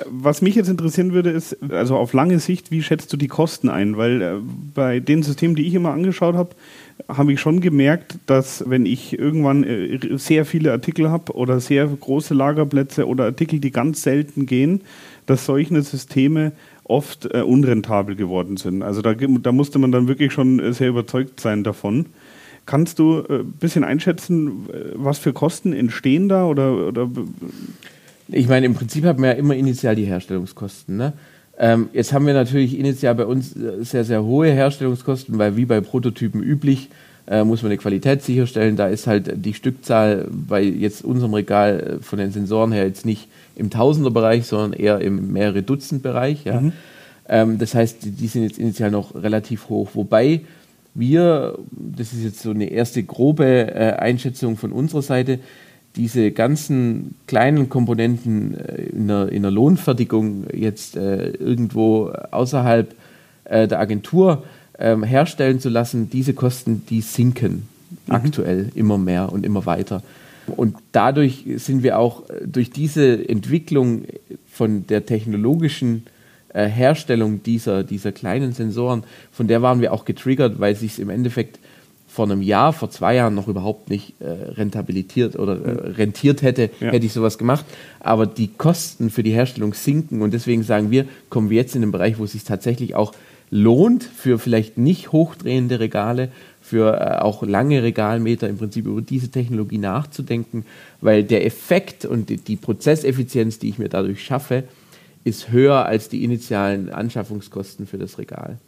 was 0.09 0.41
mich 0.41 0.55
jetzt 0.55 0.69
interessieren 0.69 1.13
würde, 1.13 1.29
ist, 1.29 1.57
also 1.69 1.97
auf 1.97 2.13
lange 2.13 2.39
Sicht, 2.39 2.71
wie 2.71 2.83
schätzt 2.83 3.11
du 3.13 3.17
die 3.17 3.27
Kosten 3.27 3.69
ein? 3.69 3.97
Weil 3.97 4.21
äh, 4.21 4.35
bei 4.73 4.99
den 4.99 5.23
Systemen, 5.23 5.55
die 5.55 5.67
ich 5.67 5.73
immer 5.73 5.91
angeschaut 5.91 6.35
habe, 6.35 6.51
habe 7.07 7.33
ich 7.33 7.39
schon 7.39 7.59
gemerkt, 7.59 8.17
dass 8.25 8.63
wenn 8.69 8.85
ich 8.85 9.17
irgendwann 9.17 9.63
äh, 9.63 10.17
sehr 10.17 10.45
viele 10.45 10.71
Artikel 10.71 11.09
habe 11.09 11.33
oder 11.33 11.59
sehr 11.59 11.87
große 11.87 12.33
Lagerplätze 12.33 13.07
oder 13.07 13.25
Artikel, 13.25 13.59
die 13.59 13.71
ganz 13.71 14.01
selten 14.01 14.45
gehen, 14.45 14.81
dass 15.25 15.45
solche 15.45 15.81
Systeme 15.81 16.51
oft 16.83 17.33
äh, 17.33 17.41
unrentabel 17.41 18.15
geworden 18.15 18.57
sind. 18.57 18.83
Also 18.83 19.01
da, 19.01 19.13
da, 19.13 19.51
musste 19.51 19.79
man 19.79 19.91
dann 19.91 20.07
wirklich 20.07 20.33
schon 20.33 20.59
äh, 20.59 20.73
sehr 20.73 20.89
überzeugt 20.89 21.39
sein 21.39 21.63
davon. 21.63 22.07
Kannst 22.65 22.99
du 22.99 23.23
ein 23.27 23.39
äh, 23.39 23.43
bisschen 23.43 23.83
einschätzen, 23.83 24.67
äh, 24.69 24.91
was 24.95 25.17
für 25.17 25.33
Kosten 25.33 25.73
entstehen 25.73 26.29
da? 26.29 26.45
Oder, 26.45 26.87
oder 26.87 27.09
ich 28.27 28.47
meine, 28.47 28.65
im 28.65 28.73
Prinzip 28.73 29.05
hat 29.05 29.19
man 29.19 29.29
ja 29.29 29.35
immer 29.35 29.55
initial 29.55 29.95
die 29.95 30.05
Herstellungskosten. 30.05 30.97
Ne? 30.97 31.13
Ähm, 31.57 31.89
jetzt 31.93 32.13
haben 32.13 32.25
wir 32.25 32.33
natürlich 32.33 32.77
initial 32.77 33.15
bei 33.15 33.25
uns 33.25 33.55
äh, 33.55 33.83
sehr, 33.83 34.03
sehr 34.03 34.23
hohe 34.23 34.51
Herstellungskosten, 34.51 35.37
weil 35.37 35.55
wie 35.55 35.65
bei 35.65 35.81
Prototypen 35.81 36.41
üblich, 36.41 36.89
äh, 37.27 37.43
muss 37.43 37.61
man 37.61 37.71
eine 37.71 37.77
Qualität 37.77 38.21
sicherstellen. 38.21 38.75
Da 38.75 38.87
ist 38.87 39.07
halt 39.07 39.45
die 39.45 39.53
Stückzahl 39.53 40.27
bei 40.31 40.61
jetzt 40.61 41.03
unserem 41.05 41.33
Regal 41.33 41.99
von 42.01 42.19
den 42.19 42.31
Sensoren 42.31 42.71
her 42.71 42.85
jetzt 42.85 43.05
nicht 43.05 43.27
im 43.55 43.69
Tausenderbereich, 43.69 44.45
sondern 44.45 44.73
eher 44.73 44.99
im 44.99 45.31
mehrere 45.31 45.63
Dutzend 45.63 46.03
Bereich. 46.03 46.43
Ja. 46.43 46.59
Mhm. 46.59 46.73
Ähm, 47.29 47.59
das 47.59 47.75
heißt, 47.75 47.99
die 48.01 48.27
sind 48.27 48.43
jetzt 48.43 48.59
initial 48.59 48.91
noch 48.91 49.15
relativ 49.15 49.69
hoch. 49.69 49.91
Wobei 49.93 50.41
wir, 50.95 51.57
das 51.71 52.13
ist 52.13 52.23
jetzt 52.23 52.41
so 52.41 52.51
eine 52.51 52.65
erste 52.65 53.03
grobe 53.03 53.73
äh, 53.73 53.93
Einschätzung 53.93 54.57
von 54.57 54.71
unserer 54.71 55.01
Seite, 55.01 55.39
diese 55.95 56.31
ganzen 56.31 57.15
kleinen 57.27 57.69
Komponenten 57.69 58.57
äh, 58.57 58.83
in, 58.85 59.07
der, 59.07 59.29
in 59.29 59.43
der 59.43 59.51
Lohnfertigung 59.51 60.45
jetzt 60.53 60.95
äh, 60.95 61.29
irgendwo 61.29 62.11
außerhalb 62.31 62.95
äh, 63.45 63.67
der 63.67 63.79
Agentur 63.79 64.43
ähm, 64.79 65.03
herstellen 65.03 65.59
zu 65.59 65.69
lassen, 65.69 66.09
diese 66.09 66.33
Kosten, 66.33 66.83
die 66.89 67.01
sinken 67.01 67.67
mhm. 68.07 68.13
aktuell 68.13 68.71
immer 68.75 68.97
mehr 68.97 69.31
und 69.31 69.45
immer 69.45 69.65
weiter. 69.65 70.01
Und 70.47 70.75
dadurch 70.91 71.45
sind 71.57 71.83
wir 71.83 71.99
auch 71.99 72.29
äh, 72.29 72.45
durch 72.45 72.71
diese 72.71 73.27
Entwicklung 73.29 74.03
von 74.51 74.87
der 74.87 75.05
technologischen 75.05 76.03
äh, 76.53 76.67
Herstellung 76.67 77.43
dieser, 77.43 77.83
dieser 77.83 78.11
kleinen 78.11 78.53
Sensoren, 78.53 79.03
von 79.31 79.47
der 79.47 79.61
waren 79.61 79.81
wir 79.81 79.93
auch 79.93 80.05
getriggert, 80.05 80.59
weil 80.59 80.75
sich 80.75 80.99
im 80.99 81.09
Endeffekt 81.09 81.59
vor 82.13 82.25
einem 82.25 82.43
Jahr, 82.43 82.73
vor 82.73 82.91
zwei 82.91 83.15
Jahren 83.15 83.33
noch 83.33 83.47
überhaupt 83.47 83.89
nicht 83.89 84.13
äh, 84.21 84.29
rentabilitiert 84.29 85.35
oder 85.35 85.53
äh, 85.59 85.91
rentiert 85.93 86.43
hätte, 86.43 86.69
ja. 86.79 86.91
hätte 86.91 87.07
ich 87.07 87.11
sowas 87.11 87.39
gemacht. 87.39 87.65
Aber 87.99 88.27
die 88.27 88.49
Kosten 88.49 89.09
für 89.09 89.23
die 89.23 89.31
Herstellung 89.31 89.73
sinken 89.73 90.21
und 90.21 90.31
deswegen 90.31 90.61
sagen 90.61 90.91
wir, 90.91 91.05
kommen 91.29 91.49
wir 91.49 91.57
jetzt 91.57 91.73
in 91.73 91.81
den 91.81 91.91
Bereich, 91.91 92.19
wo 92.19 92.25
es 92.25 92.33
sich 92.33 92.43
tatsächlich 92.43 92.93
auch 92.93 93.13
lohnt, 93.49 94.03
für 94.03 94.37
vielleicht 94.37 94.77
nicht 94.77 95.11
hochdrehende 95.11 95.79
Regale 95.79 96.29
für 96.61 96.99
äh, 97.01 97.17
auch 97.17 97.41
lange 97.41 97.81
Regalmeter 97.81 98.47
im 98.47 98.59
Prinzip 98.59 98.85
über 98.85 99.01
diese 99.01 99.29
Technologie 99.29 99.79
nachzudenken, 99.79 100.65
weil 101.01 101.23
der 101.23 101.47
Effekt 101.47 102.05
und 102.05 102.29
die, 102.29 102.37
die 102.37 102.57
Prozesseffizienz, 102.57 103.57
die 103.57 103.69
ich 103.69 103.79
mir 103.79 103.89
dadurch 103.89 104.23
schaffe, 104.23 104.65
ist 105.23 105.49
höher 105.51 105.87
als 105.87 106.09
die 106.09 106.23
initialen 106.23 106.89
Anschaffungskosten 106.91 107.87
für 107.87 107.97
das 107.97 108.19
Regal. 108.19 108.59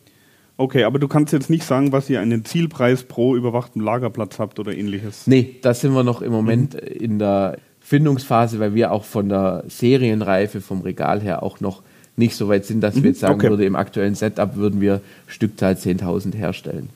Okay, 0.57 0.83
aber 0.83 0.99
du 0.99 1.07
kannst 1.07 1.33
jetzt 1.33 1.49
nicht 1.49 1.65
sagen, 1.65 1.91
was 1.91 2.09
ihr 2.09 2.21
einen 2.21 2.45
Zielpreis 2.45 3.03
pro 3.03 3.35
überwachtem 3.35 3.81
Lagerplatz 3.81 4.39
habt 4.39 4.59
oder 4.59 4.75
ähnliches. 4.75 5.27
Nee, 5.27 5.57
da 5.61 5.73
sind 5.73 5.93
wir 5.93 6.03
noch 6.03 6.21
im 6.21 6.31
Moment 6.31 6.75
mhm. 6.75 6.79
in 6.79 7.19
der 7.19 7.57
Findungsphase, 7.81 8.59
weil 8.59 8.73
wir 8.73 8.91
auch 8.91 9.03
von 9.03 9.29
der 9.29 9.63
Serienreife 9.67 10.61
vom 10.61 10.81
Regal 10.81 11.21
her 11.21 11.43
auch 11.43 11.59
noch 11.59 11.83
nicht 12.17 12.35
so 12.35 12.47
weit 12.47 12.65
sind, 12.65 12.81
dass 12.81 12.95
mhm. 12.95 13.03
wir 13.03 13.09
jetzt 13.11 13.19
sagen 13.19 13.35
okay. 13.35 13.49
würde, 13.49 13.65
im 13.65 13.75
aktuellen 13.75 14.15
Setup 14.15 14.55
würden 14.55 14.79
wir 14.79 15.01
Stückzahl 15.27 15.73
10.000 15.73 16.35
herstellen. 16.35 16.89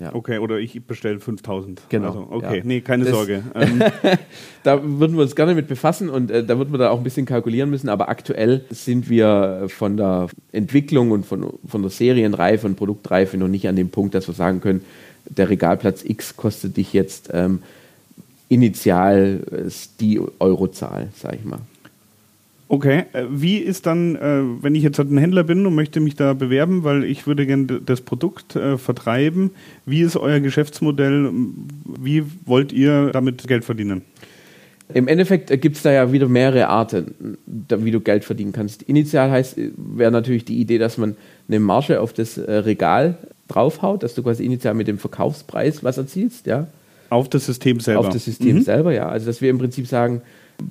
Ja. 0.00 0.14
Okay, 0.14 0.38
oder 0.38 0.58
ich 0.58 0.80
bestelle 0.84 1.18
5000. 1.18 1.82
Genau. 1.88 2.06
Also, 2.06 2.26
okay, 2.30 2.58
ja. 2.58 2.62
nee, 2.64 2.80
keine 2.80 3.04
das, 3.04 3.12
Sorge. 3.12 3.42
Ähm. 3.54 3.82
da 4.62 4.80
würden 4.82 5.16
wir 5.16 5.22
uns 5.22 5.34
gerne 5.34 5.54
mit 5.54 5.66
befassen 5.66 6.08
und 6.08 6.30
äh, 6.30 6.44
da 6.44 6.56
würden 6.56 6.72
wir 6.72 6.78
da 6.78 6.90
auch 6.90 6.98
ein 6.98 7.04
bisschen 7.04 7.26
kalkulieren 7.26 7.68
müssen, 7.68 7.88
aber 7.88 8.08
aktuell 8.08 8.64
sind 8.70 9.10
wir 9.10 9.64
von 9.68 9.96
der 9.96 10.28
Entwicklung 10.52 11.10
und 11.10 11.26
von, 11.26 11.52
von 11.66 11.82
der 11.82 11.90
Serienreife 11.90 12.66
und 12.66 12.76
Produktreife 12.76 13.36
noch 13.36 13.48
nicht 13.48 13.66
an 13.66 13.74
dem 13.74 13.90
Punkt, 13.90 14.14
dass 14.14 14.28
wir 14.28 14.34
sagen 14.34 14.60
können, 14.60 14.84
der 15.24 15.50
Regalplatz 15.50 16.04
X 16.04 16.36
kostet 16.36 16.76
dich 16.76 16.92
jetzt 16.92 17.30
ähm, 17.32 17.62
initial 18.48 19.40
äh, 19.50 19.70
die 19.98 20.20
Eurozahl, 20.38 21.08
sag 21.16 21.34
ich 21.34 21.44
mal. 21.44 21.60
Okay, 22.70 23.04
äh, 23.14 23.24
wie 23.30 23.56
ist 23.56 23.86
dann, 23.86 24.16
äh, 24.16 24.62
wenn 24.62 24.74
ich 24.74 24.82
jetzt 24.82 24.98
halt 24.98 25.10
ein 25.10 25.16
Händler 25.16 25.42
bin 25.42 25.64
und 25.66 25.74
möchte 25.74 26.00
mich 26.00 26.16
da 26.16 26.34
bewerben, 26.34 26.84
weil 26.84 27.02
ich 27.04 27.26
würde 27.26 27.46
gerne 27.46 27.66
das 27.84 28.02
Produkt 28.02 28.56
äh, 28.56 28.76
vertreiben, 28.76 29.52
wie 29.86 30.02
ist 30.02 30.16
euer 30.16 30.40
Geschäftsmodell? 30.40 31.32
Wie 31.98 32.24
wollt 32.44 32.72
ihr 32.72 33.10
damit 33.10 33.46
Geld 33.48 33.64
verdienen? 33.64 34.02
Im 34.92 35.08
Endeffekt 35.08 35.48
gibt 35.60 35.76
es 35.76 35.82
da 35.82 35.92
ja 35.92 36.12
wieder 36.12 36.28
mehrere 36.28 36.68
Arten, 36.68 37.38
wie 37.46 37.90
du 37.90 38.00
Geld 38.00 38.24
verdienen 38.24 38.52
kannst. 38.52 38.82
Initial 38.82 39.30
heißt, 39.30 39.56
wäre 39.76 40.10
natürlich 40.10 40.46
die 40.46 40.58
Idee, 40.60 40.78
dass 40.78 40.96
man 40.96 41.16
eine 41.46 41.60
Marge 41.60 42.00
auf 42.00 42.14
das 42.14 42.38
Regal 42.38 43.18
draufhaut, 43.48 44.02
dass 44.02 44.14
du 44.14 44.22
quasi 44.22 44.46
initial 44.46 44.72
mit 44.72 44.88
dem 44.88 44.96
Verkaufspreis 44.96 45.84
was 45.84 45.98
erzielst, 45.98 46.46
ja. 46.46 46.68
Auf 47.10 47.28
das 47.28 47.44
System 47.44 47.80
selber. 47.80 48.00
Auf 48.00 48.08
das 48.08 48.24
System 48.24 48.56
mhm. 48.56 48.62
selber, 48.62 48.92
ja. 48.94 49.08
Also 49.10 49.26
dass 49.26 49.42
wir 49.42 49.50
im 49.50 49.58
Prinzip 49.58 49.86
sagen, 49.86 50.22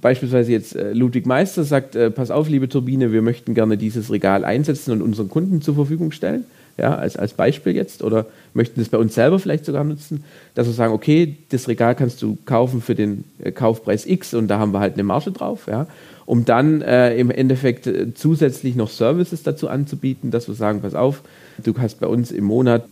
Beispielsweise 0.01 0.51
jetzt 0.51 0.75
äh, 0.75 0.91
Ludwig 0.91 1.25
Meister 1.25 1.63
sagt, 1.63 1.95
äh, 1.95 2.11
pass 2.11 2.29
auf, 2.29 2.49
liebe 2.49 2.67
Turbine, 2.67 3.13
wir 3.13 3.21
möchten 3.21 3.53
gerne 3.53 3.77
dieses 3.77 4.11
Regal 4.11 4.43
einsetzen 4.43 4.91
und 4.91 5.01
unseren 5.01 5.29
Kunden 5.29 5.61
zur 5.61 5.75
Verfügung 5.75 6.11
stellen, 6.11 6.43
ja, 6.77 6.95
als, 6.95 7.15
als 7.15 7.33
Beispiel 7.33 7.73
jetzt, 7.73 8.03
oder 8.03 8.25
möchten 8.53 8.81
das 8.81 8.89
bei 8.89 8.97
uns 8.97 9.15
selber 9.15 9.39
vielleicht 9.39 9.65
sogar 9.65 9.85
nutzen, 9.85 10.25
dass 10.55 10.67
wir 10.67 10.73
sagen, 10.73 10.93
okay, 10.93 11.37
das 11.49 11.69
Regal 11.69 11.95
kannst 11.95 12.21
du 12.21 12.37
kaufen 12.45 12.81
für 12.81 12.95
den 12.95 13.23
äh, 13.39 13.51
Kaufpreis 13.51 14.05
X 14.05 14.33
und 14.33 14.49
da 14.49 14.59
haben 14.59 14.73
wir 14.73 14.81
halt 14.81 14.95
eine 14.95 15.03
Marge 15.03 15.31
drauf, 15.31 15.67
ja, 15.67 15.87
um 16.25 16.43
dann 16.43 16.81
äh, 16.81 17.15
im 17.15 17.31
Endeffekt 17.31 17.89
zusätzlich 18.15 18.75
noch 18.75 18.89
Services 18.89 19.43
dazu 19.43 19.69
anzubieten, 19.69 20.31
dass 20.31 20.49
wir 20.49 20.55
sagen, 20.55 20.81
pass 20.81 20.95
auf, 20.95 21.21
du 21.63 21.73
hast 21.77 22.01
bei 22.01 22.07
uns 22.07 22.31
im 22.31 22.43
Monat 22.43 22.83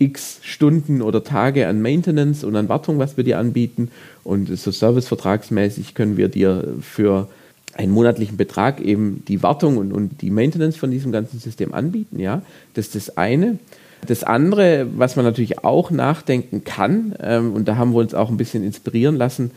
x 0.00 0.40
Stunden 0.42 1.02
oder 1.02 1.22
Tage 1.22 1.68
an 1.68 1.80
Maintenance 1.80 2.42
und 2.42 2.56
an 2.56 2.68
Wartung, 2.68 2.98
was 2.98 3.16
wir 3.16 3.22
dir 3.22 3.38
anbieten. 3.38 3.90
Und 4.24 4.56
so 4.58 4.70
servicevertragsmäßig 4.70 5.94
können 5.94 6.16
wir 6.16 6.28
dir 6.28 6.74
für 6.80 7.28
einen 7.74 7.92
monatlichen 7.92 8.36
Betrag 8.36 8.80
eben 8.80 9.22
die 9.28 9.42
Wartung 9.42 9.76
und, 9.76 9.92
und 9.92 10.22
die 10.22 10.30
Maintenance 10.30 10.76
von 10.76 10.90
diesem 10.90 11.12
ganzen 11.12 11.38
System 11.38 11.72
anbieten. 11.72 12.18
Ja, 12.18 12.42
das 12.74 12.86
ist 12.86 12.94
das 12.96 13.16
eine. 13.16 13.58
Das 14.06 14.24
andere, 14.24 14.86
was 14.96 15.16
man 15.16 15.26
natürlich 15.26 15.62
auch 15.62 15.90
nachdenken 15.90 16.64
kann, 16.64 17.14
ähm, 17.20 17.52
und 17.52 17.68
da 17.68 17.76
haben 17.76 17.92
wir 17.92 17.98
uns 17.98 18.14
auch 18.14 18.30
ein 18.30 18.38
bisschen 18.38 18.64
inspirieren 18.64 19.16
lassen, 19.16 19.50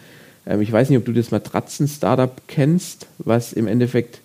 ähm, 0.45 0.61
ich 0.61 0.71
weiß 0.71 0.89
nicht, 0.89 0.99
ob 0.99 1.05
du 1.05 1.13
das 1.13 1.31
Matratzen-Startup 1.31 2.33
kennst, 2.47 3.07
was 3.19 3.53
im 3.53 3.67
Endeffekt 3.67 4.19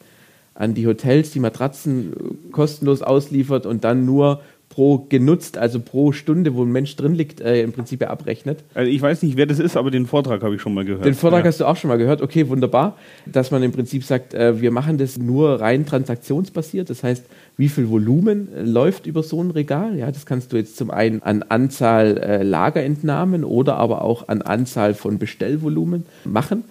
an 0.55 0.75
die 0.75 0.89
Hotels 0.89 1.31
die 1.31 1.41
Matratzen 1.41 2.13
kostenlos 2.51 3.01
ausliefert 3.01 3.65
und 3.65 3.85
dann 3.85 4.05
nur 4.05 4.41
pro 4.79 5.07
genutzt, 5.09 5.59
also 5.59 5.81
pro 5.81 6.13
Stunde, 6.13 6.55
wo 6.55 6.63
ein 6.63 6.71
Mensch 6.71 6.95
drin 6.95 7.13
liegt, 7.13 7.41
äh, 7.41 7.63
im 7.63 7.73
Prinzip 7.73 8.09
abrechnet. 8.09 8.63
Also 8.75 8.89
ich 8.89 9.03
weiß 9.03 9.25
nicht, 9.25 9.37
wer 9.37 9.45
das 9.45 9.59
ist, 9.59 9.77
aber 9.77 9.91
den 9.91 10.07
Vortrag 10.07 10.41
habe 10.45 10.55
ich 10.55 10.63
schon 10.63 10.73
mal 10.73 10.85
gehört. 10.85 11.05
Den 11.05 11.15
Vortrag 11.15 11.41
ja. 11.41 11.49
hast 11.49 11.59
du 11.59 11.65
auch 11.65 11.75
schon 11.75 11.89
mal 11.89 11.99
gehört. 11.99 12.23
Okay, 12.23 12.49
wunderbar. 12.49 12.97
Dass 13.27 13.51
man 13.51 13.65
im 13.65 13.73
Prinzip 13.73 14.05
sagt, 14.05 14.35
äh, 14.35 14.61
wir 14.61 14.71
machen 14.71 14.97
das 14.97 15.19
nur 15.19 15.61
rein 15.61 15.85
transaktionsbasiert. 15.85 16.91
Das 16.91 17.03
heißt, 17.03 17.25
wie 17.57 17.69
viel 17.69 17.91
Volumen 17.91 18.55
äh, 18.55 18.63
läuft 18.63 19.09
über 19.09 19.25
so 19.25 19.43
ein 19.43 19.51
Regal? 19.51 19.97
Ja, 19.97 20.13
das 20.13 20.27
kannst 20.27 20.53
du 20.53 20.57
jetzt 20.57 20.77
zum 20.77 20.93
einen 20.93 21.25
an 21.25 21.43
Anzahl 21.43 22.17
äh, 22.19 22.45
Lagerentnahmen 22.45 23.43
oder 23.43 23.79
aber 23.79 24.03
auch 24.03 24.29
an 24.29 24.43
Anzahl 24.43 24.95
von 24.95 25.19
Bestellvolumen 25.19 26.07
machen. 26.25 26.63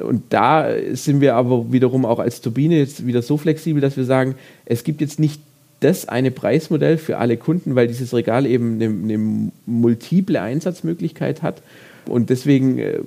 Und 0.00 0.24
da 0.30 0.66
sind 0.94 1.20
wir 1.20 1.36
aber 1.36 1.70
wiederum 1.70 2.04
auch 2.04 2.18
als 2.18 2.40
Turbine 2.40 2.78
jetzt 2.78 3.06
wieder 3.06 3.22
so 3.22 3.36
flexibel, 3.36 3.80
dass 3.80 3.96
wir 3.96 4.04
sagen, 4.04 4.34
es 4.64 4.82
gibt 4.82 5.00
jetzt 5.00 5.20
nicht 5.20 5.40
das 5.84 6.08
eine 6.08 6.30
Preismodell 6.30 6.96
für 6.96 7.18
alle 7.18 7.36
Kunden, 7.36 7.74
weil 7.74 7.86
dieses 7.86 8.14
Regal 8.14 8.46
eben 8.46 8.74
eine, 8.74 8.86
eine 8.86 9.50
multiple 9.66 10.40
Einsatzmöglichkeit 10.40 11.42
hat. 11.42 11.62
Und 12.06 12.30
deswegen 12.30 12.78
äh, 12.78 13.00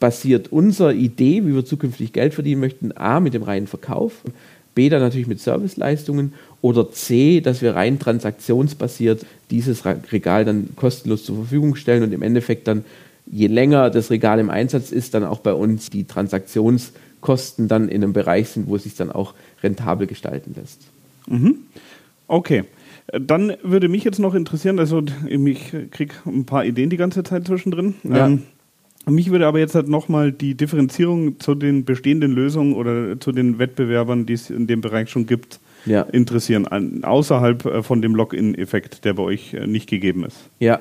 basiert 0.00 0.50
unsere 0.50 0.94
Idee, 0.94 1.44
wie 1.44 1.54
wir 1.54 1.64
zukünftig 1.64 2.12
Geld 2.12 2.34
verdienen 2.34 2.60
möchten, 2.60 2.92
A 2.96 3.20
mit 3.20 3.34
dem 3.34 3.42
reinen 3.42 3.66
Verkauf, 3.66 4.22
B 4.74 4.88
dann 4.88 5.02
natürlich 5.02 5.26
mit 5.26 5.40
Serviceleistungen 5.40 6.32
oder 6.62 6.90
C, 6.92 7.40
dass 7.40 7.62
wir 7.62 7.74
rein 7.74 7.98
transaktionsbasiert 7.98 9.26
dieses 9.50 9.84
Regal 9.84 10.44
dann 10.44 10.70
kostenlos 10.76 11.24
zur 11.24 11.36
Verfügung 11.36 11.74
stellen 11.74 12.02
und 12.04 12.12
im 12.12 12.22
Endeffekt 12.22 12.68
dann, 12.68 12.84
je 13.26 13.48
länger 13.48 13.90
das 13.90 14.10
Regal 14.10 14.38
im 14.38 14.50
Einsatz 14.50 14.92
ist, 14.92 15.14
dann 15.14 15.24
auch 15.24 15.40
bei 15.40 15.52
uns 15.52 15.90
die 15.90 16.04
Transaktionskosten 16.04 17.68
dann 17.68 17.88
in 17.88 18.02
einem 18.02 18.12
Bereich 18.12 18.50
sind, 18.50 18.68
wo 18.68 18.76
es 18.76 18.84
sich 18.84 18.94
dann 18.94 19.10
auch 19.10 19.34
rentabel 19.62 20.06
gestalten 20.06 20.54
lässt. 20.56 20.80
Mhm. 21.26 21.56
Okay. 22.28 22.64
Dann 23.12 23.54
würde 23.62 23.88
mich 23.88 24.04
jetzt 24.04 24.18
noch 24.18 24.34
interessieren, 24.34 24.78
also 24.78 25.02
ich 25.26 25.74
kriege 25.90 26.14
ein 26.26 26.44
paar 26.44 26.64
Ideen 26.64 26.90
die 26.90 26.98
ganze 26.98 27.22
Zeit 27.22 27.46
zwischendrin. 27.46 27.94
Ja. 28.04 28.26
Ähm, 28.26 28.42
mich 29.06 29.30
würde 29.30 29.46
aber 29.46 29.58
jetzt 29.58 29.74
halt 29.74 29.88
nochmal 29.88 30.30
die 30.30 30.54
Differenzierung 30.54 31.40
zu 31.40 31.54
den 31.54 31.86
bestehenden 31.86 32.32
Lösungen 32.32 32.74
oder 32.74 33.18
zu 33.18 33.32
den 33.32 33.58
Wettbewerbern, 33.58 34.26
die 34.26 34.34
es 34.34 34.50
in 34.50 34.66
dem 34.66 34.82
Bereich 34.82 35.08
schon 35.08 35.26
gibt, 35.26 35.58
ja. 35.86 36.02
interessieren, 36.02 36.66
an, 36.66 37.02
außerhalb 37.02 37.64
äh, 37.64 37.82
von 37.82 38.02
dem 38.02 38.14
Login-Effekt, 38.14 39.06
der 39.06 39.14
bei 39.14 39.22
euch 39.22 39.54
äh, 39.54 39.66
nicht 39.66 39.88
gegeben 39.88 40.24
ist. 40.24 40.36
Ja, 40.60 40.80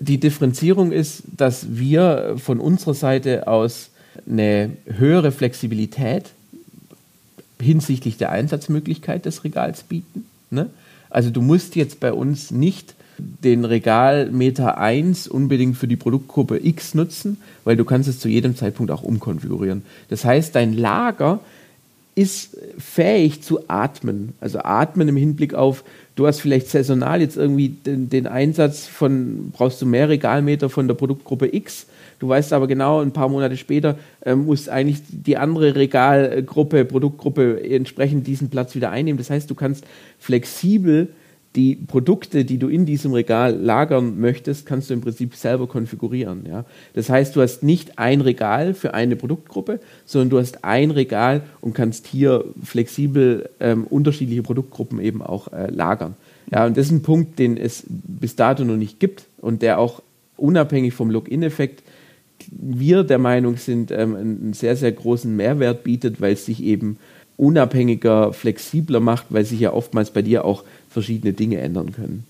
die 0.00 0.18
Differenzierung 0.18 0.92
ist, 0.92 1.22
dass 1.34 1.78
wir 1.78 2.34
von 2.36 2.60
unserer 2.60 2.92
Seite 2.92 3.48
aus 3.48 3.90
eine 4.28 4.70
höhere 4.84 5.32
Flexibilität 5.32 6.32
hinsichtlich 7.58 8.18
der 8.18 8.30
Einsatzmöglichkeit 8.32 9.24
des 9.24 9.44
Regals 9.44 9.84
bieten. 9.84 10.26
Ne? 10.52 10.70
Also 11.10 11.30
du 11.30 11.42
musst 11.42 11.76
jetzt 11.76 12.00
bei 12.00 12.12
uns 12.12 12.50
nicht 12.50 12.94
den 13.18 13.64
Regalmeter 13.64 14.78
1 14.78 15.28
unbedingt 15.28 15.76
für 15.76 15.88
die 15.88 15.96
Produktgruppe 15.96 16.64
X 16.64 16.94
nutzen, 16.94 17.38
weil 17.64 17.76
du 17.76 17.84
kannst 17.84 18.08
es 18.08 18.18
zu 18.18 18.28
jedem 18.28 18.56
Zeitpunkt 18.56 18.90
auch 18.90 19.02
umkonfigurieren. 19.02 19.82
Das 20.08 20.24
heißt, 20.24 20.54
dein 20.54 20.72
Lager 20.72 21.40
ist 22.14 22.56
fähig 22.78 23.42
zu 23.42 23.68
atmen. 23.68 24.34
Also 24.40 24.60
atmen 24.60 25.08
im 25.08 25.16
Hinblick 25.16 25.54
auf, 25.54 25.84
du 26.14 26.26
hast 26.26 26.40
vielleicht 26.40 26.68
saisonal 26.68 27.20
jetzt 27.20 27.36
irgendwie 27.36 27.68
den, 27.68 28.10
den, 28.10 28.26
Einsatz 28.26 28.86
von, 28.86 29.50
brauchst 29.52 29.80
du 29.80 29.86
mehr 29.86 30.08
Regalmeter 30.08 30.68
von 30.68 30.88
der 30.88 30.94
Produktgruppe 30.94 31.54
X. 31.54 31.86
Du 32.22 32.28
weißt 32.28 32.52
aber 32.52 32.68
genau, 32.68 33.00
ein 33.00 33.10
paar 33.10 33.28
Monate 33.28 33.56
später 33.56 33.98
äh, 34.24 34.36
muss 34.36 34.68
eigentlich 34.68 35.00
die 35.08 35.36
andere 35.36 35.74
Regalgruppe, 35.74 36.84
Produktgruppe 36.84 37.68
entsprechend 37.68 38.28
diesen 38.28 38.48
Platz 38.48 38.76
wieder 38.76 38.92
einnehmen. 38.92 39.18
Das 39.18 39.28
heißt, 39.28 39.50
du 39.50 39.56
kannst 39.56 39.84
flexibel 40.20 41.08
die 41.56 41.74
Produkte, 41.74 42.44
die 42.44 42.58
du 42.58 42.68
in 42.68 42.86
diesem 42.86 43.12
Regal 43.12 43.56
lagern 43.56 44.20
möchtest, 44.20 44.66
kannst 44.66 44.88
du 44.88 44.94
im 44.94 45.00
Prinzip 45.00 45.34
selber 45.34 45.66
konfigurieren. 45.66 46.46
Ja? 46.46 46.64
Das 46.94 47.10
heißt, 47.10 47.34
du 47.34 47.42
hast 47.42 47.64
nicht 47.64 47.98
ein 47.98 48.20
Regal 48.20 48.74
für 48.74 48.94
eine 48.94 49.16
Produktgruppe, 49.16 49.80
sondern 50.06 50.30
du 50.30 50.38
hast 50.38 50.64
ein 50.64 50.92
Regal 50.92 51.42
und 51.60 51.74
kannst 51.74 52.06
hier 52.06 52.44
flexibel 52.62 53.50
ähm, 53.58 53.82
unterschiedliche 53.82 54.44
Produktgruppen 54.44 55.00
eben 55.00 55.22
auch 55.22 55.52
äh, 55.52 55.72
lagern. 55.72 56.14
Ja, 56.52 56.66
und 56.66 56.76
das 56.76 56.86
ist 56.86 56.92
ein 56.92 57.02
Punkt, 57.02 57.40
den 57.40 57.56
es 57.56 57.82
bis 57.88 58.36
dato 58.36 58.62
noch 58.62 58.76
nicht 58.76 59.00
gibt 59.00 59.24
und 59.38 59.60
der 59.60 59.80
auch 59.80 60.02
unabhängig 60.36 60.94
vom 60.94 61.10
Login-Effekt 61.10 61.82
wir 62.50 63.04
der 63.04 63.18
Meinung 63.18 63.56
sind, 63.56 63.90
ähm, 63.90 64.16
einen 64.16 64.52
sehr, 64.52 64.76
sehr 64.76 64.92
großen 64.92 65.34
Mehrwert 65.34 65.84
bietet, 65.84 66.20
weil 66.20 66.32
es 66.32 66.46
sich 66.46 66.62
eben 66.62 66.98
unabhängiger, 67.36 68.32
flexibler 68.32 69.00
macht, 69.00 69.26
weil 69.30 69.44
sich 69.44 69.60
ja 69.60 69.72
oftmals 69.72 70.10
bei 70.10 70.22
dir 70.22 70.44
auch 70.44 70.64
verschiedene 70.88 71.32
Dinge 71.32 71.58
ändern 71.58 71.92
können. 71.92 72.24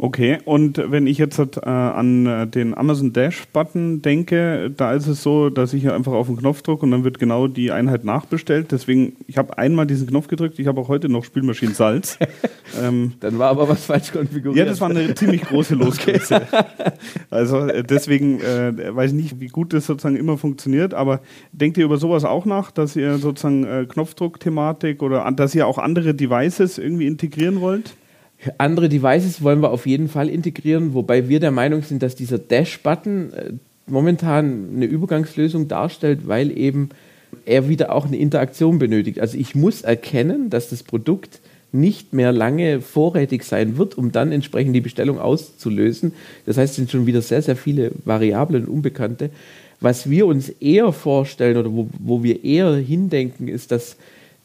Okay, 0.00 0.38
und 0.44 0.80
wenn 0.92 1.08
ich 1.08 1.18
jetzt 1.18 1.38
äh, 1.40 1.68
an 1.68 2.24
äh, 2.26 2.46
den 2.46 2.76
Amazon 2.76 3.12
Dash-Button 3.12 4.00
denke, 4.00 4.70
da 4.76 4.92
ist 4.92 5.08
es 5.08 5.24
so, 5.24 5.50
dass 5.50 5.74
ich 5.74 5.82
hier 5.82 5.92
einfach 5.92 6.12
auf 6.12 6.28
den 6.28 6.36
Knopf 6.36 6.62
drücke 6.62 6.84
und 6.84 6.92
dann 6.92 7.02
wird 7.02 7.18
genau 7.18 7.48
die 7.48 7.72
Einheit 7.72 8.04
nachbestellt. 8.04 8.70
Deswegen, 8.70 9.16
ich 9.26 9.38
habe 9.38 9.58
einmal 9.58 9.88
diesen 9.88 10.06
Knopf 10.06 10.28
gedrückt, 10.28 10.60
ich 10.60 10.68
habe 10.68 10.80
auch 10.80 10.86
heute 10.86 11.08
noch 11.08 11.24
Spülmaschinen 11.24 11.74
Salz. 11.74 12.16
ähm, 12.80 13.14
dann 13.18 13.40
war 13.40 13.50
aber 13.50 13.68
was 13.68 13.86
falsch 13.86 14.12
konfiguriert. 14.12 14.56
Ja, 14.56 14.64
das 14.66 14.80
war 14.80 14.88
eine 14.88 15.16
ziemlich 15.16 15.42
große 15.42 15.74
Losgröße. 15.74 16.36
Okay. 16.36 16.92
also 17.30 17.66
äh, 17.66 17.82
deswegen 17.82 18.40
äh, 18.40 18.94
weiß 18.94 19.10
ich 19.10 19.16
nicht, 19.16 19.40
wie 19.40 19.48
gut 19.48 19.72
das 19.72 19.86
sozusagen 19.86 20.16
immer 20.16 20.38
funktioniert, 20.38 20.94
aber 20.94 21.22
denkt 21.50 21.76
ihr 21.76 21.84
über 21.84 21.96
sowas 21.96 22.24
auch 22.24 22.44
nach, 22.44 22.70
dass 22.70 22.94
ihr 22.94 23.18
sozusagen 23.18 23.64
äh, 23.64 23.84
Knopfdruck-Thematik 23.88 25.02
oder 25.02 25.28
dass 25.32 25.56
ihr 25.56 25.66
auch 25.66 25.78
andere 25.78 26.14
Devices 26.14 26.78
irgendwie 26.78 27.08
integrieren 27.08 27.60
wollt? 27.60 27.94
Andere 28.56 28.88
Devices 28.88 29.42
wollen 29.42 29.60
wir 29.62 29.70
auf 29.70 29.86
jeden 29.86 30.08
Fall 30.08 30.28
integrieren, 30.28 30.94
wobei 30.94 31.28
wir 31.28 31.40
der 31.40 31.50
Meinung 31.50 31.82
sind, 31.82 32.02
dass 32.02 32.14
dieser 32.14 32.38
Dash-Button 32.38 33.32
äh, 33.32 33.52
momentan 33.86 34.68
eine 34.76 34.86
Übergangslösung 34.86 35.68
darstellt, 35.68 36.28
weil 36.28 36.56
eben 36.56 36.90
er 37.44 37.68
wieder 37.68 37.92
auch 37.92 38.06
eine 38.06 38.16
Interaktion 38.16 38.78
benötigt. 38.78 39.20
Also 39.20 39.36
ich 39.36 39.54
muss 39.54 39.82
erkennen, 39.82 40.50
dass 40.50 40.70
das 40.70 40.82
Produkt 40.82 41.40
nicht 41.72 42.14
mehr 42.14 42.32
lange 42.32 42.80
vorrätig 42.80 43.44
sein 43.44 43.76
wird, 43.76 43.98
um 43.98 44.12
dann 44.12 44.32
entsprechend 44.32 44.74
die 44.74 44.80
Bestellung 44.80 45.18
auszulösen. 45.18 46.12
Das 46.46 46.56
heißt, 46.56 46.70
es 46.70 46.76
sind 46.76 46.90
schon 46.90 47.06
wieder 47.06 47.20
sehr, 47.20 47.42
sehr 47.42 47.56
viele 47.56 47.92
Variablen 48.04 48.66
Unbekannte. 48.66 49.30
Was 49.80 50.08
wir 50.08 50.26
uns 50.26 50.48
eher 50.48 50.92
vorstellen 50.92 51.56
oder 51.56 51.72
wo, 51.72 51.88
wo 51.98 52.22
wir 52.22 52.44
eher 52.44 52.74
hindenken, 52.76 53.48
ist, 53.48 53.70
dass 53.70 53.96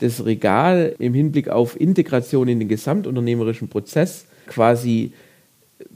das 0.04 0.26
Regal 0.26 0.96
im 1.00 1.13
Hinblick 1.13 1.48
auf 1.48 1.80
Integration 1.80 2.50
in 2.50 2.60
den 2.60 2.68
gesamtunternehmerischen 2.68 3.70
Prozess 3.70 4.26
quasi 4.48 5.13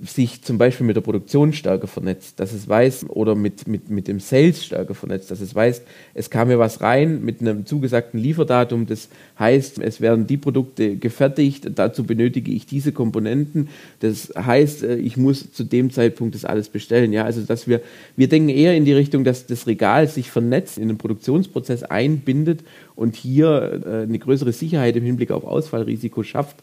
sich 0.02 0.44
zum 0.44 0.58
Beispiel 0.58 0.86
mit 0.86 0.96
der 0.96 1.02
Produktion 1.02 1.54
stärker 1.54 1.88
vernetzt, 1.88 2.40
dass 2.40 2.52
es 2.54 2.68
weiß, 2.68 3.10
oder 3.10 3.36
mit, 3.36 3.68
mit, 3.68 3.90
mit 3.90 4.08
dem 4.08 4.20
Sales 4.20 4.66
stärker 4.66 4.94
vernetzt, 4.94 5.32
dass 5.32 5.42
es 5.42 5.56
weiß, 5.56 5.82
es 6.14 6.30
kam 6.30 6.50
mir 6.50 6.60
was 6.60 6.82
rein 6.82 7.24
mit 7.24 7.42
einem 7.42 7.66
zugesagten 7.66 8.20
Lieferdatum, 8.20 8.86
das 8.86 9.10
heißt, 9.40 9.80
es 9.80 10.02
werden 10.02 10.28
die 10.28 10.38
Produkte 10.38 10.98
gefertigt, 10.98 11.70
dazu 11.76 12.04
benötige 12.04 12.52
ich 12.52 12.66
diese 12.66 12.92
Komponenten, 12.92 13.70
das 14.00 14.32
heißt, 14.36 14.84
äh, 14.84 14.96
ich 14.96 15.18
muss 15.18 15.52
zu 15.52 15.64
dem 15.64 15.92
Zeitpunkt 15.92 16.36
das 16.36 16.46
alles 16.46 16.70
bestellen. 16.70 17.14
Ja, 17.14 17.24
also 17.24 17.42
dass 17.42 17.68
wir, 17.68 17.82
wir 18.16 18.30
denken 18.30 18.50
eher 18.50 18.76
in 18.76 18.86
die 18.86 18.94
Richtung, 18.94 19.24
dass 19.24 19.46
das 19.46 19.68
Regal 19.68 20.08
sich 20.08 20.32
vernetzt, 20.32 20.78
in 20.78 20.88
den 20.88 20.98
Produktionsprozess 20.98 21.84
einbindet 21.84 22.62
und 22.98 23.16
hier 23.16 23.82
äh, 23.86 24.04
eine 24.04 24.20
größere 24.20 24.52
Sicherheit 24.52 24.96
im 24.98 25.04
Hinblick 25.04 25.32
auf 25.32 25.46
Ausfallrisiko 25.46 26.24
schafft 26.24 26.58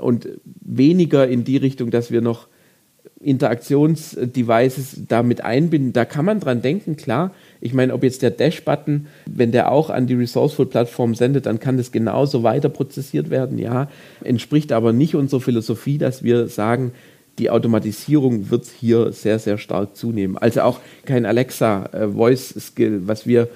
und 0.00 0.28
weniger 0.62 1.28
in 1.28 1.44
die 1.44 1.58
Richtung, 1.58 1.90
dass 1.90 2.10
wir 2.10 2.22
noch 2.22 2.48
Interaktionsdevices 3.20 5.02
damit 5.08 5.42
einbinden. 5.42 5.92
Da 5.92 6.04
kann 6.04 6.24
man 6.24 6.40
dran 6.40 6.62
denken, 6.62 6.96
klar. 6.96 7.32
Ich 7.60 7.74
meine, 7.74 7.92
ob 7.92 8.02
jetzt 8.02 8.22
der 8.22 8.30
Dash-Button, 8.30 9.06
wenn 9.26 9.52
der 9.52 9.70
auch 9.70 9.90
an 9.90 10.06
die 10.06 10.14
Resourceful-Plattform 10.14 11.14
sendet, 11.14 11.46
dann 11.46 11.60
kann 11.60 11.76
das 11.76 11.92
genauso 11.92 12.42
weiter 12.42 12.70
prozessiert 12.70 13.30
werden. 13.30 13.58
Ja, 13.58 13.88
entspricht 14.22 14.72
aber 14.72 14.92
nicht 14.92 15.14
unserer 15.14 15.40
Philosophie, 15.40 15.98
dass 15.98 16.22
wir 16.22 16.48
sagen, 16.48 16.92
die 17.38 17.50
Automatisierung 17.50 18.50
wird 18.50 18.66
hier 18.66 19.12
sehr, 19.12 19.38
sehr 19.38 19.58
stark 19.58 19.96
zunehmen. 19.96 20.38
Also 20.38 20.62
auch 20.62 20.80
kein 21.04 21.26
Alexa 21.26 21.86
äh, 21.92 22.08
was 22.08 23.26
wir 23.26 23.48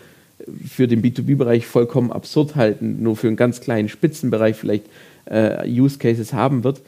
für 0.67 0.87
den 0.87 1.03
B2B-Bereich 1.03 1.67
vollkommen 1.67 2.13
absurd 2.13 2.57
halten, 2.57 3.03
nur 3.03 3.17
für 3.17 3.27
einen 3.27 3.37
ganz 3.37 3.61
kleinen 3.61 3.89
Spitzenbereich 3.89 4.57
vielleicht 4.57 4.87
äh, 5.27 5.69
Use 5.69 5.99
Cases 5.99 6.33
haben 6.33 6.65
wird. 6.65 6.83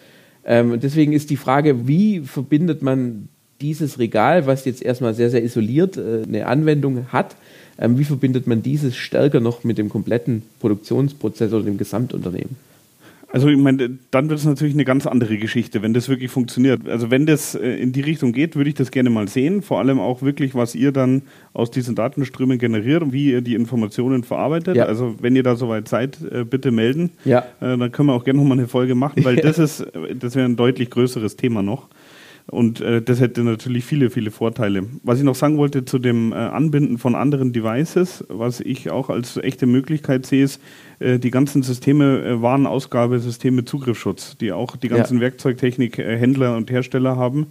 Ähm, 0.45 0.79
deswegen 0.81 1.13
ist 1.13 1.31
die 1.31 1.37
Frage, 1.37 1.87
wie 1.87 2.21
verbindet 2.21 2.83
man 2.83 3.29
dieses 3.61 3.99
Regal, 3.99 4.47
was 4.47 4.65
jetzt 4.65 4.83
erstmal 4.83 5.15
sehr, 5.15 5.31
sehr 5.31 5.43
isoliert 5.43 5.97
äh, 5.97 6.23
eine 6.27 6.47
Anwendung 6.47 7.13
hat, 7.13 7.37
ähm, 7.79 7.99
wie 7.99 8.05
verbindet 8.05 8.47
man 8.47 8.63
dieses 8.63 8.97
stärker 8.97 9.41
noch 9.41 9.65
mit 9.65 9.79
dem 9.79 9.89
kompletten 9.89 10.43
Produktionsprozess 10.61 11.53
oder 11.53 11.65
dem 11.65 11.79
Gesamtunternehmen? 11.79 12.57
Also 13.33 13.49
ich 13.49 13.57
meine, 13.57 13.99
dann 14.11 14.29
wird 14.29 14.41
es 14.41 14.45
natürlich 14.45 14.75
eine 14.75 14.85
ganz 14.85 15.07
andere 15.07 15.39
Geschichte, 15.39 15.83
wenn 15.83 15.95
das 15.95 16.09
wirklich 16.09 16.31
funktioniert. 16.31 16.89
Also 16.89 17.11
wenn 17.11 17.27
das 17.27 17.55
äh, 17.55 17.69
in 17.75 17.93
die 17.93 18.01
Richtung 18.01 18.33
geht, 18.33 18.57
würde 18.57 18.71
ich 18.71 18.75
das 18.75 18.91
gerne 18.91 19.11
mal 19.11 19.29
sehen. 19.29 19.63
Vor 19.63 19.79
allem 19.79 20.01
auch 20.01 20.23
wirklich, 20.23 20.55
was 20.55 20.75
ihr 20.75 20.91
dann 20.91 21.23
aus 21.53 21.71
diesen 21.71 21.95
Datenströmen 21.95 22.59
generiert 22.59 23.03
und 23.03 23.13
wie 23.13 23.31
ihr 23.31 23.41
die 23.41 23.55
Informationen 23.55 24.25
verarbeitet. 24.25 24.77
Ja. 24.77 24.87
Also 24.87 25.15
wenn 25.21 25.37
ihr 25.37 25.45
da 25.45 25.55
soweit 25.55 25.89
seid, 25.89 26.19
äh, 26.31 26.45
bitte 26.45 26.73
melden. 26.73 27.11
Ja. 27.25 27.41
Äh, 27.61 27.79
dann 27.79 27.93
können 27.93 28.09
wir 28.09 28.15
auch 28.15 28.25
gerne 28.25 28.41
nochmal 28.41 28.59
eine 28.59 28.69
Folge 28.69 28.97
machen, 28.97 29.25
weil 29.25 29.37
das 29.37 29.59
ist, 29.59 29.87
das 30.19 30.35
wäre 30.35 30.47
ein 30.47 30.57
deutlich 30.57 30.91
größeres 30.91 31.37
Thema 31.37 31.63
noch. 31.63 31.89
Und 32.51 32.81
äh, 32.81 33.01
das 33.01 33.21
hätte 33.21 33.45
natürlich 33.45 33.85
viele, 33.85 34.11
viele 34.11 34.33
Vorteile. 34.33 34.85
Was 35.05 35.19
ich 35.19 35.25
noch 35.25 35.37
sagen 35.37 35.57
wollte 35.57 35.85
zu 35.85 36.01
dem 36.01 36.33
äh, 36.33 36.35
Anbinden 36.35 36.99
von 36.99 37.15
anderen 37.15 37.53
Devices, 37.53 38.25
was 38.29 38.61
ich 38.61 38.91
auch 38.91 39.09
als 39.09 39.37
echte 39.37 39.67
Möglichkeit 39.67 40.27
sehe, 40.27 40.45
ist 40.45 40.61
äh, 40.99 41.21
die 41.21 41.31
ganzen 41.31 41.63
Systeme, 41.63 42.25
äh, 42.25 42.43
Warenausgabe, 42.43 43.21
Systeme 43.21 43.65
Zugriffsschutz, 43.65 44.37
die 44.39 44.51
auch 44.51 44.77
die 44.77 44.89
ganzen 44.89 45.19
ja. 45.19 45.21
Werkzeugtechnik, 45.21 46.01
äh, 46.01 46.17
Händler 46.19 46.57
und 46.57 46.71
Hersteller 46.71 47.17
haben 47.17 47.47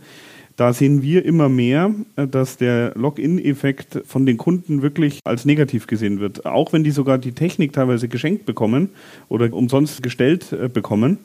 Da 0.57 0.73
sehen 0.73 1.01
wir 1.01 1.23
immer 1.23 1.47
mehr, 1.47 1.95
äh, 2.17 2.27
dass 2.27 2.57
der 2.57 2.91
Login-Effekt 2.95 4.01
von 4.05 4.25
den 4.25 4.35
Kunden 4.35 4.81
wirklich 4.81 5.21
als 5.23 5.45
negativ 5.45 5.87
gesehen 5.87 6.19
wird. 6.19 6.45
Auch 6.45 6.73
wenn 6.73 6.83
die 6.83 6.91
sogar 6.91 7.17
die 7.17 7.31
Technik 7.31 7.71
teilweise 7.71 8.09
geschenkt 8.09 8.45
bekommen 8.45 8.89
oder 9.29 9.53
umsonst 9.53 10.03
gestellt 10.03 10.51
äh, 10.51 10.67
bekommen 10.67 11.19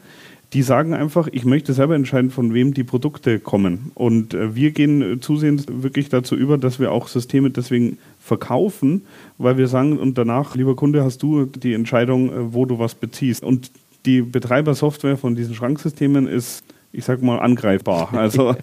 die 0.55 0.63
sagen 0.63 0.95
einfach, 0.95 1.29
ich 1.31 1.45
möchte 1.45 1.73
selber 1.73 1.97
entscheiden, 1.97 2.31
von 2.31 2.55
wem 2.55 2.75
die 2.75 2.85
Produkte 2.85 3.41
kommen. 3.41 3.91
Und 3.95 4.35
äh, 4.35 4.55
wir 4.55 4.71
gehen 4.71 5.21
zusehends 5.21 5.67
wirklich 5.69 6.09
dazu 6.09 6.37
über, 6.37 6.59
dass 6.59 6.79
wir 6.79 6.93
auch 6.93 7.09
Systeme 7.09 7.51
deswegen 7.51 7.99
verkaufen, 8.21 9.03
weil 9.37 9.59
wir 9.59 9.67
sagen, 9.67 9.99
und 9.99 10.17
danach, 10.17 10.55
lieber 10.55 10.77
Kunde, 10.77 11.03
hast 11.03 11.23
du 11.23 11.47
die 11.47 11.75
Entscheidung, 11.75 12.55
wo 12.55 12.65
du 12.67 12.79
was 12.79 12.95
beziehst. 12.95 13.43
Und 13.43 13.73
die 14.07 14.23
Betreibersoftware 14.23 15.17
von 15.17 15.35
diesen 15.35 15.55
Schranksystemen 15.55 16.27
ist 16.27 16.65
ich 16.97 17.05
sag 17.05 17.23
mal, 17.23 17.41
angreifbar. 17.41 18.11
Also 18.17 18.55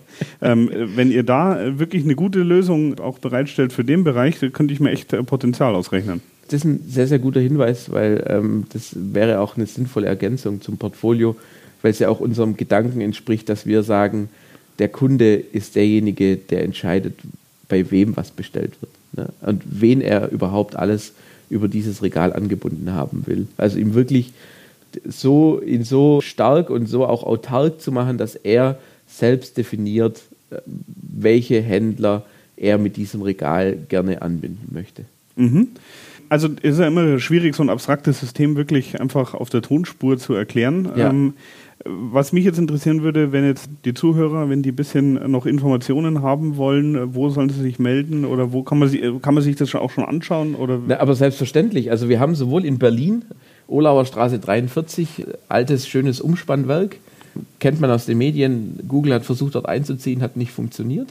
ähm, 0.41 0.69
wenn 0.95 1.11
ihr 1.11 1.23
da 1.23 1.77
wirklich 1.77 2.05
eine 2.05 2.15
gute 2.15 2.39
Lösung 2.39 2.97
auch 2.99 3.19
bereitstellt 3.19 3.73
für 3.73 3.83
den 3.83 4.05
Bereich, 4.05 4.39
könnte 4.53 4.73
ich 4.73 4.79
mir 4.79 4.91
echt 4.91 5.11
äh, 5.11 5.21
Potenzial 5.21 5.75
ausrechnen. 5.75 6.21
Das 6.47 6.61
ist 6.61 6.63
ein 6.63 6.83
sehr, 6.87 7.07
sehr 7.07 7.19
guter 7.19 7.41
Hinweis, 7.41 7.91
weil 7.91 8.23
ähm, 8.27 8.65
das 8.71 8.95
wäre 8.95 9.41
auch 9.41 9.57
eine 9.57 9.65
sinnvolle 9.65 10.07
Ergänzung 10.07 10.61
zum 10.61 10.77
Portfolio, 10.77 11.35
weil 11.81 11.91
es 11.91 11.99
ja 11.99 12.09
auch 12.09 12.19
unserem 12.19 12.57
Gedanken 12.57 13.01
entspricht, 13.01 13.49
dass 13.49 13.65
wir 13.65 13.83
sagen, 13.83 14.29
der 14.79 14.89
Kunde 14.89 15.35
ist 15.35 15.75
derjenige, 15.75 16.37
der 16.37 16.63
entscheidet, 16.63 17.15
bei 17.67 17.89
wem 17.91 18.17
was 18.17 18.31
bestellt 18.31 18.73
wird 18.81 18.91
ne? 19.13 19.33
und 19.41 19.63
wen 19.65 20.01
er 20.01 20.31
überhaupt 20.31 20.75
alles 20.75 21.13
über 21.49 21.67
dieses 21.67 22.01
Regal 22.01 22.33
angebunden 22.33 22.91
haben 22.93 23.23
will. 23.27 23.47
Also 23.57 23.77
ihm 23.77 23.93
wirklich 23.93 24.33
so, 25.05 25.61
ihn 25.61 25.83
so 25.83 26.21
stark 26.21 26.69
und 26.69 26.87
so 26.87 27.05
auch 27.05 27.23
autark 27.23 27.81
zu 27.81 27.91
machen, 27.91 28.17
dass 28.17 28.35
er 28.35 28.77
selbst 29.07 29.57
definiert, 29.57 30.21
äh, 30.49 30.57
welche 30.65 31.61
Händler 31.61 32.25
er 32.57 32.77
mit 32.77 32.97
diesem 32.97 33.21
Regal 33.21 33.77
gerne 33.89 34.21
anbinden 34.21 34.69
möchte. 34.71 35.05
Mhm. 35.35 35.69
Also 36.29 36.47
ist 36.61 36.79
ja 36.79 36.87
immer 36.87 37.19
schwierig, 37.19 37.55
so 37.55 37.63
ein 37.63 37.69
abstraktes 37.69 38.21
System 38.21 38.55
wirklich 38.55 39.01
einfach 39.01 39.33
auf 39.33 39.49
der 39.49 39.61
Tonspur 39.61 40.17
zu 40.17 40.33
erklären. 40.33 40.89
Ja. 40.95 41.09
Ähm, 41.09 41.33
was 41.85 42.33
mich 42.33 42.45
jetzt 42.45 42.59
interessieren 42.59 43.01
würde, 43.01 43.31
wenn 43.31 43.45
jetzt 43.45 43.69
die 43.85 43.93
Zuhörer, 43.93 44.49
wenn 44.49 44.61
die 44.61 44.71
ein 44.71 44.75
bisschen 44.75 45.13
noch 45.31 45.45
Informationen 45.45 46.21
haben 46.21 46.57
wollen, 46.57 47.15
wo 47.15 47.29
sollen 47.29 47.49
sie 47.49 47.61
sich 47.61 47.79
melden 47.79 48.25
oder 48.25 48.51
wo 48.51 48.63
kann 48.63 48.79
man, 48.79 48.89
sie, 48.89 48.99
kann 49.21 49.33
man 49.33 49.43
sich 49.43 49.55
das 49.55 49.73
auch 49.75 49.89
schon 49.89 50.03
anschauen? 50.03 50.55
Oder? 50.55 50.79
Na, 50.85 50.99
aber 50.99 51.15
selbstverständlich. 51.15 51.89
Also 51.89 52.09
wir 52.09 52.19
haben 52.19 52.35
sowohl 52.35 52.65
in 52.65 52.77
Berlin 52.77 53.25
Olauer 53.67 54.05
Straße 54.05 54.39
43, 54.39 55.25
altes, 55.47 55.87
schönes 55.87 56.19
Umspannwerk. 56.19 56.97
Kennt 57.59 57.79
man 57.79 57.89
aus 57.89 58.05
den 58.05 58.17
Medien. 58.17 58.79
Google 58.87 59.13
hat 59.13 59.25
versucht, 59.25 59.55
dort 59.55 59.67
einzuziehen, 59.67 60.21
hat 60.21 60.35
nicht 60.35 60.51
funktioniert. 60.51 61.07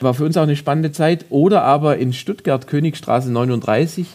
War 0.00 0.14
für 0.14 0.24
uns 0.24 0.36
auch 0.36 0.42
eine 0.42 0.56
spannende 0.56 0.92
Zeit. 0.92 1.26
Oder 1.30 1.62
aber 1.62 1.98
in 1.98 2.12
Stuttgart, 2.12 2.66
Königstraße 2.66 3.32
39, 3.32 4.06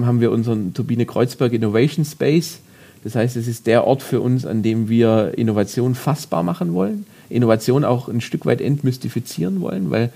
haben 0.00 0.20
wir 0.20 0.30
unseren 0.30 0.74
Turbine 0.74 1.06
Kreuzberg 1.06 1.52
Innovation 1.52 2.04
Space. 2.04 2.60
Das 3.04 3.14
heißt, 3.14 3.36
es 3.36 3.48
ist 3.48 3.66
der 3.66 3.86
Ort 3.86 4.02
für 4.02 4.20
uns, 4.20 4.46
an 4.46 4.62
dem 4.62 4.88
wir 4.88 5.32
Innovation 5.36 5.94
fassbar 5.94 6.42
machen 6.42 6.74
wollen, 6.74 7.06
Innovation 7.28 7.84
auch 7.84 8.08
ein 8.08 8.20
Stück 8.20 8.46
weit 8.46 8.60
entmystifizieren 8.60 9.60
wollen, 9.60 9.90
weil 9.90 10.10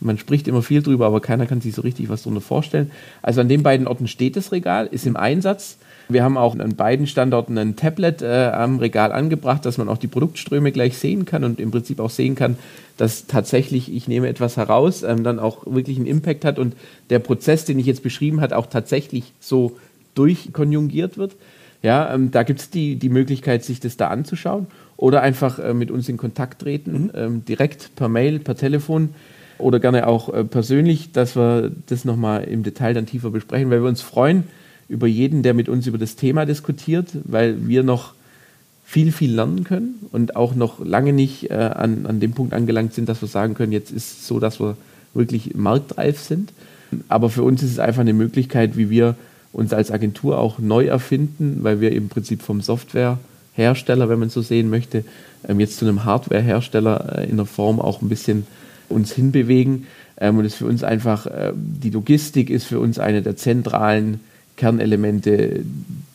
man 0.00 0.18
spricht 0.18 0.46
immer 0.46 0.62
viel 0.62 0.82
drüber, 0.82 1.06
aber 1.06 1.20
keiner 1.20 1.46
kann 1.46 1.60
sich 1.60 1.74
so 1.74 1.82
richtig 1.82 2.08
was 2.08 2.22
darunter 2.22 2.40
vorstellen. 2.40 2.90
Also 3.22 3.40
an 3.40 3.48
den 3.48 3.62
beiden 3.62 3.88
Orten 3.88 4.06
steht 4.06 4.36
das 4.36 4.52
Regal, 4.52 4.86
ist 4.86 5.06
im 5.06 5.16
Einsatz. 5.16 5.78
Wir 6.08 6.22
haben 6.22 6.38
auch 6.38 6.58
an 6.58 6.76
beiden 6.76 7.06
Standorten 7.06 7.58
ein 7.58 7.76
Tablet 7.76 8.22
äh, 8.22 8.50
am 8.54 8.78
Regal 8.78 9.12
angebracht, 9.12 9.66
dass 9.66 9.76
man 9.76 9.88
auch 9.88 9.98
die 9.98 10.06
Produktströme 10.06 10.72
gleich 10.72 10.96
sehen 10.96 11.26
kann 11.26 11.44
und 11.44 11.60
im 11.60 11.70
Prinzip 11.70 12.00
auch 12.00 12.10
sehen 12.10 12.34
kann, 12.34 12.56
dass 12.96 13.26
tatsächlich, 13.26 13.92
ich 13.92 14.08
nehme 14.08 14.28
etwas 14.28 14.56
heraus, 14.56 15.02
ähm, 15.02 15.22
dann 15.22 15.38
auch 15.38 15.66
wirklich 15.66 15.98
einen 15.98 16.06
Impact 16.06 16.44
hat 16.44 16.58
und 16.58 16.74
der 17.10 17.18
Prozess, 17.18 17.66
den 17.66 17.78
ich 17.78 17.86
jetzt 17.86 18.02
beschrieben 18.02 18.40
habe, 18.40 18.56
auch 18.56 18.66
tatsächlich 18.66 19.32
so 19.40 19.76
durchkonjugiert 20.14 21.18
wird. 21.18 21.32
Ja, 21.82 22.12
ähm, 22.12 22.30
da 22.30 22.42
gibt 22.42 22.60
es 22.60 22.70
die, 22.70 22.96
die 22.96 23.08
Möglichkeit, 23.08 23.64
sich 23.64 23.80
das 23.80 23.96
da 23.96 24.08
anzuschauen 24.08 24.66
oder 24.96 25.22
einfach 25.22 25.58
äh, 25.58 25.74
mit 25.74 25.90
uns 25.90 26.08
in 26.08 26.16
Kontakt 26.16 26.62
treten, 26.62 27.04
mhm. 27.04 27.10
ähm, 27.14 27.44
direkt 27.44 27.94
per 27.94 28.08
Mail, 28.08 28.40
per 28.40 28.56
Telefon 28.56 29.10
oder 29.58 29.78
gerne 29.78 30.06
auch 30.06 30.32
äh, 30.32 30.44
persönlich, 30.44 31.12
dass 31.12 31.36
wir 31.36 31.70
das 31.86 32.04
nochmal 32.04 32.44
im 32.44 32.62
Detail 32.62 32.94
dann 32.94 33.06
tiefer 33.06 33.30
besprechen, 33.30 33.70
weil 33.70 33.82
wir 33.82 33.88
uns 33.88 34.02
freuen, 34.02 34.44
über 34.88 35.06
jeden, 35.06 35.42
der 35.42 35.54
mit 35.54 35.68
uns 35.68 35.86
über 35.86 35.98
das 35.98 36.16
Thema 36.16 36.46
diskutiert, 36.46 37.08
weil 37.24 37.68
wir 37.68 37.82
noch 37.82 38.14
viel, 38.84 39.12
viel 39.12 39.34
lernen 39.34 39.64
können 39.64 40.06
und 40.12 40.34
auch 40.34 40.54
noch 40.54 40.84
lange 40.84 41.12
nicht 41.12 41.50
äh, 41.50 41.54
an, 41.54 42.06
an 42.06 42.20
dem 42.20 42.32
Punkt 42.32 42.54
angelangt 42.54 42.94
sind, 42.94 43.08
dass 43.08 43.20
wir 43.20 43.28
sagen 43.28 43.54
können, 43.54 43.70
jetzt 43.70 43.90
ist 43.90 44.20
es 44.20 44.26
so, 44.26 44.40
dass 44.40 44.60
wir 44.60 44.76
wirklich 45.12 45.54
marktreif 45.54 46.18
sind. 46.18 46.52
Aber 47.08 47.28
für 47.28 47.42
uns 47.42 47.62
ist 47.62 47.72
es 47.72 47.78
einfach 47.78 48.00
eine 48.00 48.14
Möglichkeit, 48.14 48.78
wie 48.78 48.88
wir 48.88 49.14
uns 49.52 49.72
als 49.72 49.90
Agentur 49.90 50.38
auch 50.38 50.58
neu 50.58 50.86
erfinden, 50.86 51.58
weil 51.62 51.80
wir 51.80 51.92
im 51.92 52.08
Prinzip 52.08 52.42
vom 52.42 52.60
Softwarehersteller, 52.60 54.08
wenn 54.08 54.18
man 54.18 54.30
so 54.30 54.42
sehen 54.42 54.70
möchte, 54.70 55.04
ähm, 55.48 55.60
jetzt 55.60 55.78
zu 55.78 55.86
einem 55.86 56.04
Hardwarehersteller 56.04 57.18
äh, 57.18 57.30
in 57.30 57.36
der 57.36 57.46
Form 57.46 57.80
auch 57.80 58.02
ein 58.02 58.08
bisschen 58.08 58.46
uns 58.88 59.12
hinbewegen. 59.12 59.86
Ähm, 60.20 60.38
und 60.38 60.44
es 60.44 60.54
für 60.54 60.66
uns 60.66 60.82
einfach, 60.82 61.26
äh, 61.26 61.52
die 61.54 61.90
Logistik 61.90 62.50
ist 62.50 62.64
für 62.64 62.80
uns 62.80 62.98
eine 62.98 63.22
der 63.22 63.36
zentralen 63.36 64.20
Kernelemente, 64.56 65.64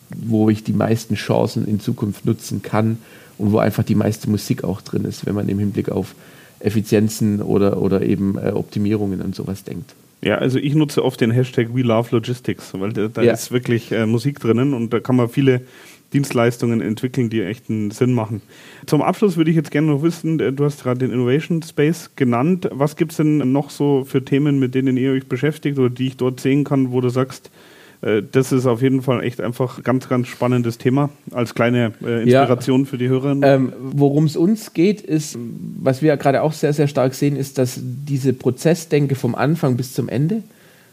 wo 0.09 0.49
ich 0.49 0.63
die 0.63 0.73
meisten 0.73 1.15
Chancen 1.15 1.65
in 1.67 1.79
Zukunft 1.79 2.25
nutzen 2.25 2.61
kann 2.61 2.97
und 3.37 3.51
wo 3.51 3.57
einfach 3.57 3.83
die 3.83 3.95
meiste 3.95 4.29
Musik 4.29 4.63
auch 4.63 4.81
drin 4.81 5.05
ist, 5.05 5.25
wenn 5.25 5.35
man 5.35 5.49
im 5.49 5.59
Hinblick 5.59 5.89
auf 5.89 6.13
Effizienzen 6.59 7.41
oder, 7.41 7.81
oder 7.81 8.01
eben 8.01 8.37
äh, 8.37 8.51
Optimierungen 8.51 9.21
und 9.21 9.35
sowas 9.35 9.63
denkt. 9.63 9.93
Ja, 10.23 10.35
also 10.35 10.57
ich 10.57 10.73
nutze 10.73 11.03
oft 11.03 11.19
den 11.19 11.31
Hashtag 11.31 11.75
We 11.75 11.81
Love 11.81 12.09
Logistics, 12.11 12.73
weil 12.73 12.93
da, 12.93 13.09
da 13.09 13.21
ja. 13.21 13.33
ist 13.33 13.51
wirklich 13.51 13.91
äh, 13.91 14.05
Musik 14.05 14.39
drinnen 14.39 14.73
und 14.73 14.93
da 14.93 14.99
kann 14.99 15.17
man 15.17 15.27
viele 15.27 15.61
Dienstleistungen 16.13 16.79
entwickeln, 16.79 17.29
die 17.29 17.41
echt 17.41 17.69
einen 17.69 17.91
Sinn 17.91 18.13
machen. 18.13 18.41
Zum 18.85 19.01
Abschluss 19.01 19.35
würde 19.35 19.49
ich 19.49 19.57
jetzt 19.57 19.71
gerne 19.71 19.87
noch 19.87 20.01
wissen, 20.01 20.39
äh, 20.39 20.53
du 20.53 20.63
hast 20.63 20.83
gerade 20.83 20.99
den 20.99 21.11
Innovation 21.11 21.61
Space 21.61 22.11
genannt. 22.15 22.69
Was 22.71 22.95
gibt 22.95 23.11
es 23.11 23.17
denn 23.17 23.51
noch 23.51 23.69
so 23.69 24.05
für 24.05 24.23
Themen, 24.23 24.59
mit 24.59 24.75
denen 24.75 24.95
ihr 24.95 25.11
euch 25.11 25.27
beschäftigt 25.27 25.77
oder 25.77 25.89
die 25.89 26.07
ich 26.07 26.17
dort 26.17 26.39
sehen 26.39 26.63
kann, 26.63 26.91
wo 26.91 27.01
du 27.01 27.09
sagst, 27.09 27.51
das 28.31 28.51
ist 28.51 28.65
auf 28.65 28.81
jeden 28.81 29.01
Fall 29.01 29.23
echt 29.23 29.39
einfach 29.39 29.77
ein 29.77 29.83
ganz, 29.83 30.09
ganz 30.09 30.27
spannendes 30.27 30.77
Thema 30.77 31.09
als 31.31 31.55
kleine 31.55 31.93
äh, 32.03 32.23
Inspiration 32.23 32.81
ja, 32.81 32.85
für 32.85 32.97
die 32.97 33.07
Hörerinnen. 33.07 33.43
Ähm, 33.43 33.73
Worum 33.79 34.25
es 34.25 34.35
uns 34.35 34.73
geht, 34.73 35.01
ist, 35.01 35.37
was 35.79 36.01
wir 36.01 36.15
gerade 36.17 36.41
auch 36.41 36.51
sehr, 36.51 36.73
sehr 36.73 36.87
stark 36.87 37.13
sehen, 37.13 37.37
ist, 37.37 37.57
dass 37.57 37.79
diese 37.81 38.33
Prozessdenke 38.33 39.15
vom 39.15 39.35
Anfang 39.35 39.77
bis 39.77 39.93
zum 39.93 40.09
Ende, 40.09 40.43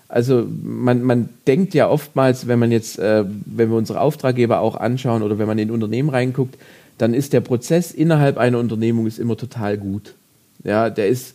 also 0.08 0.46
man, 0.62 1.02
man 1.02 1.28
denkt 1.46 1.74
ja 1.74 1.88
oftmals, 1.88 2.46
wenn 2.46 2.58
man 2.58 2.70
jetzt, 2.70 2.98
äh, 2.98 3.24
wenn 3.44 3.70
wir 3.70 3.76
unsere 3.76 4.00
Auftraggeber 4.00 4.60
auch 4.60 4.76
anschauen 4.76 5.22
oder 5.22 5.38
wenn 5.38 5.46
man 5.48 5.58
in 5.58 5.70
Unternehmen 5.70 6.10
reinguckt, 6.10 6.56
dann 6.98 7.14
ist 7.14 7.32
der 7.32 7.40
Prozess 7.40 7.92
innerhalb 7.92 8.36
einer 8.38 8.58
Unternehmung 8.58 9.06
ist 9.06 9.18
immer 9.18 9.36
total 9.36 9.78
gut. 9.78 10.14
Ja, 10.62 10.90
der 10.90 11.08
ist 11.08 11.34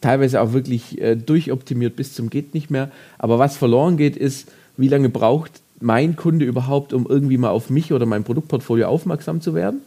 teilweise 0.00 0.40
auch 0.40 0.52
wirklich 0.52 1.00
äh, 1.00 1.16
durchoptimiert 1.16 1.94
bis 1.96 2.14
zum 2.14 2.30
geht 2.30 2.54
nicht 2.54 2.70
mehr. 2.70 2.90
Aber 3.18 3.38
was 3.38 3.56
verloren 3.56 3.96
geht, 3.96 4.16
ist, 4.16 4.48
wie 4.76 4.88
lange 4.88 5.08
braucht 5.08 5.62
mein 5.82 6.16
Kunde 6.16 6.44
überhaupt, 6.44 6.92
um 6.92 7.06
irgendwie 7.08 7.36
mal 7.36 7.50
auf 7.50 7.68
mich 7.68 7.92
oder 7.92 8.06
mein 8.06 8.24
Produktportfolio 8.24 8.86
aufmerksam 8.86 9.40
zu 9.40 9.54
werden. 9.54 9.80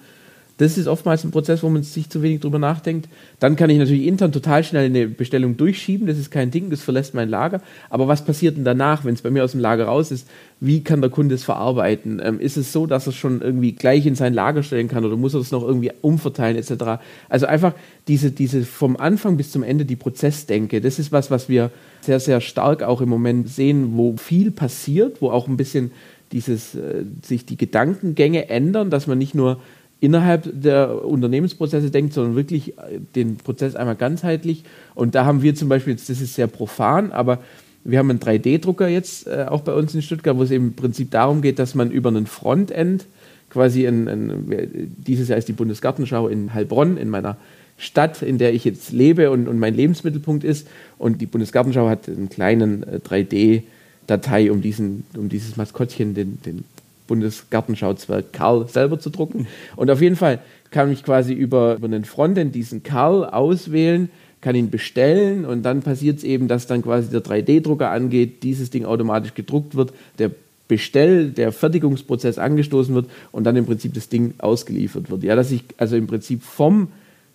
Das 0.57 0.77
ist 0.77 0.87
oftmals 0.87 1.25
ein 1.25 1.31
Prozess, 1.31 1.63
wo 1.63 1.69
man 1.69 1.83
sich 1.83 2.09
zu 2.09 2.21
wenig 2.21 2.39
drüber 2.39 2.59
nachdenkt. 2.59 3.09
Dann 3.39 3.57
kann 3.57 3.69
ich 3.69 3.77
natürlich 3.77 4.07
intern 4.07 4.31
total 4.31 4.63
schnell 4.63 4.85
eine 4.85 5.07
Bestellung 5.07 5.57
durchschieben. 5.57 6.07
Das 6.07 6.17
ist 6.17 6.31
kein 6.31 6.49
Ding, 6.49 6.69
das 6.69 6.81
verlässt 6.81 7.13
mein 7.13 7.27
Lager. 7.27 7.61
Aber 7.89 8.07
was 8.07 8.23
passiert 8.23 8.55
denn 8.55 8.63
danach, 8.63 9.03
wenn 9.03 9.13
es 9.13 9.21
bei 9.21 9.31
mir 9.31 9.43
aus 9.43 9.51
dem 9.51 9.59
Lager 9.59 9.85
raus 9.85 10.11
ist? 10.11 10.29
Wie 10.61 10.81
kann 10.81 11.01
der 11.01 11.09
Kunde 11.09 11.35
es 11.35 11.43
verarbeiten? 11.43 12.21
Ähm, 12.23 12.39
ist 12.39 12.55
es 12.55 12.71
so, 12.71 12.87
dass 12.87 13.05
er 13.05 13.09
es 13.09 13.17
schon 13.17 13.41
irgendwie 13.41 13.73
gleich 13.73 14.05
in 14.05 14.15
sein 14.15 14.33
Lager 14.33 14.63
stellen 14.63 14.87
kann 14.87 15.03
oder 15.03 15.17
muss 15.17 15.33
er 15.33 15.41
es 15.41 15.51
noch 15.51 15.63
irgendwie 15.63 15.91
umverteilen 16.01 16.55
etc.? 16.55 17.03
Also 17.27 17.47
einfach 17.47 17.73
diese, 18.07 18.31
diese 18.31 18.63
vom 18.63 18.95
Anfang 18.95 19.35
bis 19.35 19.51
zum 19.51 19.61
Ende 19.61 19.83
die 19.83 19.97
Prozessdenke. 19.97 20.79
Das 20.79 20.99
ist 20.99 21.11
was, 21.11 21.29
was 21.31 21.49
wir 21.49 21.69
sehr, 21.99 22.21
sehr 22.21 22.39
stark 22.39 22.81
auch 22.81 23.01
im 23.01 23.09
Moment 23.09 23.49
sehen, 23.49 23.97
wo 23.97 24.15
viel 24.15 24.51
passiert, 24.51 25.21
wo 25.21 25.31
auch 25.31 25.49
ein 25.49 25.57
bisschen 25.57 25.91
dieses, 26.31 26.75
äh, 26.75 27.03
sich 27.23 27.45
die 27.45 27.57
Gedankengänge 27.57 28.49
ändern, 28.49 28.89
dass 28.89 29.07
man 29.07 29.17
nicht 29.17 29.35
nur 29.35 29.59
innerhalb 30.05 30.49
der 30.53 31.03
Unternehmensprozesse 31.03 31.89
denkt, 31.89 32.13
sondern 32.13 32.35
wirklich 32.35 32.77
äh, 32.77 32.99
den 33.15 33.37
Prozess 33.37 33.75
einmal 33.75 33.95
ganzheitlich. 33.95 34.63
Und 34.93 35.15
da 35.15 35.25
haben 35.25 35.41
wir 35.41 35.55
zum 35.55 35.67
Beispiel, 35.67 35.95
das 35.95 36.09
ist 36.09 36.35
sehr 36.35 36.47
profan, 36.47 37.11
aber 37.11 37.39
wir 37.83 37.99
haben 37.99 38.09
einen 38.09 38.19
3D-Drucker 38.19 38.87
jetzt 38.87 39.27
äh, 39.27 39.45
auch 39.49 39.61
bei 39.61 39.73
uns 39.73 39.95
in 39.95 40.01
Stuttgart, 40.01 40.37
wo 40.37 40.43
es 40.43 40.51
im 40.51 40.73
Prinzip 40.73 41.11
darum 41.11 41.41
geht, 41.41 41.59
dass 41.59 41.75
man 41.75 41.91
über 41.91 42.09
einen 42.09 42.27
Frontend 42.27 43.05
quasi 43.49 43.87
ein, 43.87 44.07
ein, 44.07 44.95
dieses 44.97 45.29
Jahr 45.29 45.37
ist 45.37 45.47
die 45.47 45.53
Bundesgartenschau 45.53 46.27
in 46.27 46.53
Heilbronn, 46.53 46.97
in 46.97 47.09
meiner 47.09 47.37
Stadt, 47.77 48.21
in 48.21 48.37
der 48.37 48.53
ich 48.53 48.63
jetzt 48.63 48.91
lebe 48.91 49.31
und, 49.31 49.47
und 49.47 49.59
mein 49.59 49.73
Lebensmittelpunkt 49.73 50.43
ist. 50.43 50.67
Und 50.97 51.19
die 51.19 51.25
Bundesgartenschau 51.25 51.89
hat 51.89 52.07
einen 52.07 52.29
kleinen 52.29 52.83
äh, 52.83 52.99
3D-Datei, 53.07 54.51
um, 54.51 54.61
diesen, 54.61 55.05
um 55.17 55.29
dieses 55.29 55.57
Maskottchen, 55.57 56.13
den, 56.13 56.39
den 56.45 56.63
Bundesgartenschauzwerg 57.07 58.33
Karl 58.33 58.67
selber 58.67 58.99
zu 58.99 59.09
drucken. 59.09 59.47
Und 59.75 59.89
auf 59.91 60.01
jeden 60.01 60.15
Fall 60.15 60.39
kann 60.71 60.91
ich 60.91 61.03
quasi 61.03 61.33
über, 61.33 61.75
über 61.75 61.85
einen 61.85 62.05
Frontend 62.05 62.55
diesen 62.55 62.83
Karl 62.83 63.25
auswählen, 63.25 64.09
kann 64.41 64.55
ihn 64.55 64.69
bestellen 64.69 65.45
und 65.45 65.63
dann 65.63 65.81
passiert 65.81 66.19
es 66.19 66.23
eben, 66.23 66.47
dass 66.47 66.67
dann 66.67 66.81
quasi 66.81 67.09
der 67.09 67.23
3D-Drucker 67.23 67.89
angeht, 67.89 68.43
dieses 68.43 68.69
Ding 68.69 68.85
automatisch 68.85 69.33
gedruckt 69.33 69.75
wird, 69.75 69.93
der 70.19 70.31
Bestell, 70.67 71.29
der 71.29 71.51
Fertigungsprozess 71.51 72.39
angestoßen 72.39 72.93
wird 72.95 73.07
und 73.31 73.43
dann 73.43 73.55
im 73.55 73.65
Prinzip 73.65 73.93
das 73.93 74.09
Ding 74.09 74.33
ausgeliefert 74.39 75.11
wird. 75.11 75.23
Ja, 75.23 75.35
dass 75.35 75.51
ich 75.51 75.63
also 75.77 75.95
im 75.95 76.07
Prinzip 76.07 76.41
vom 76.41 76.87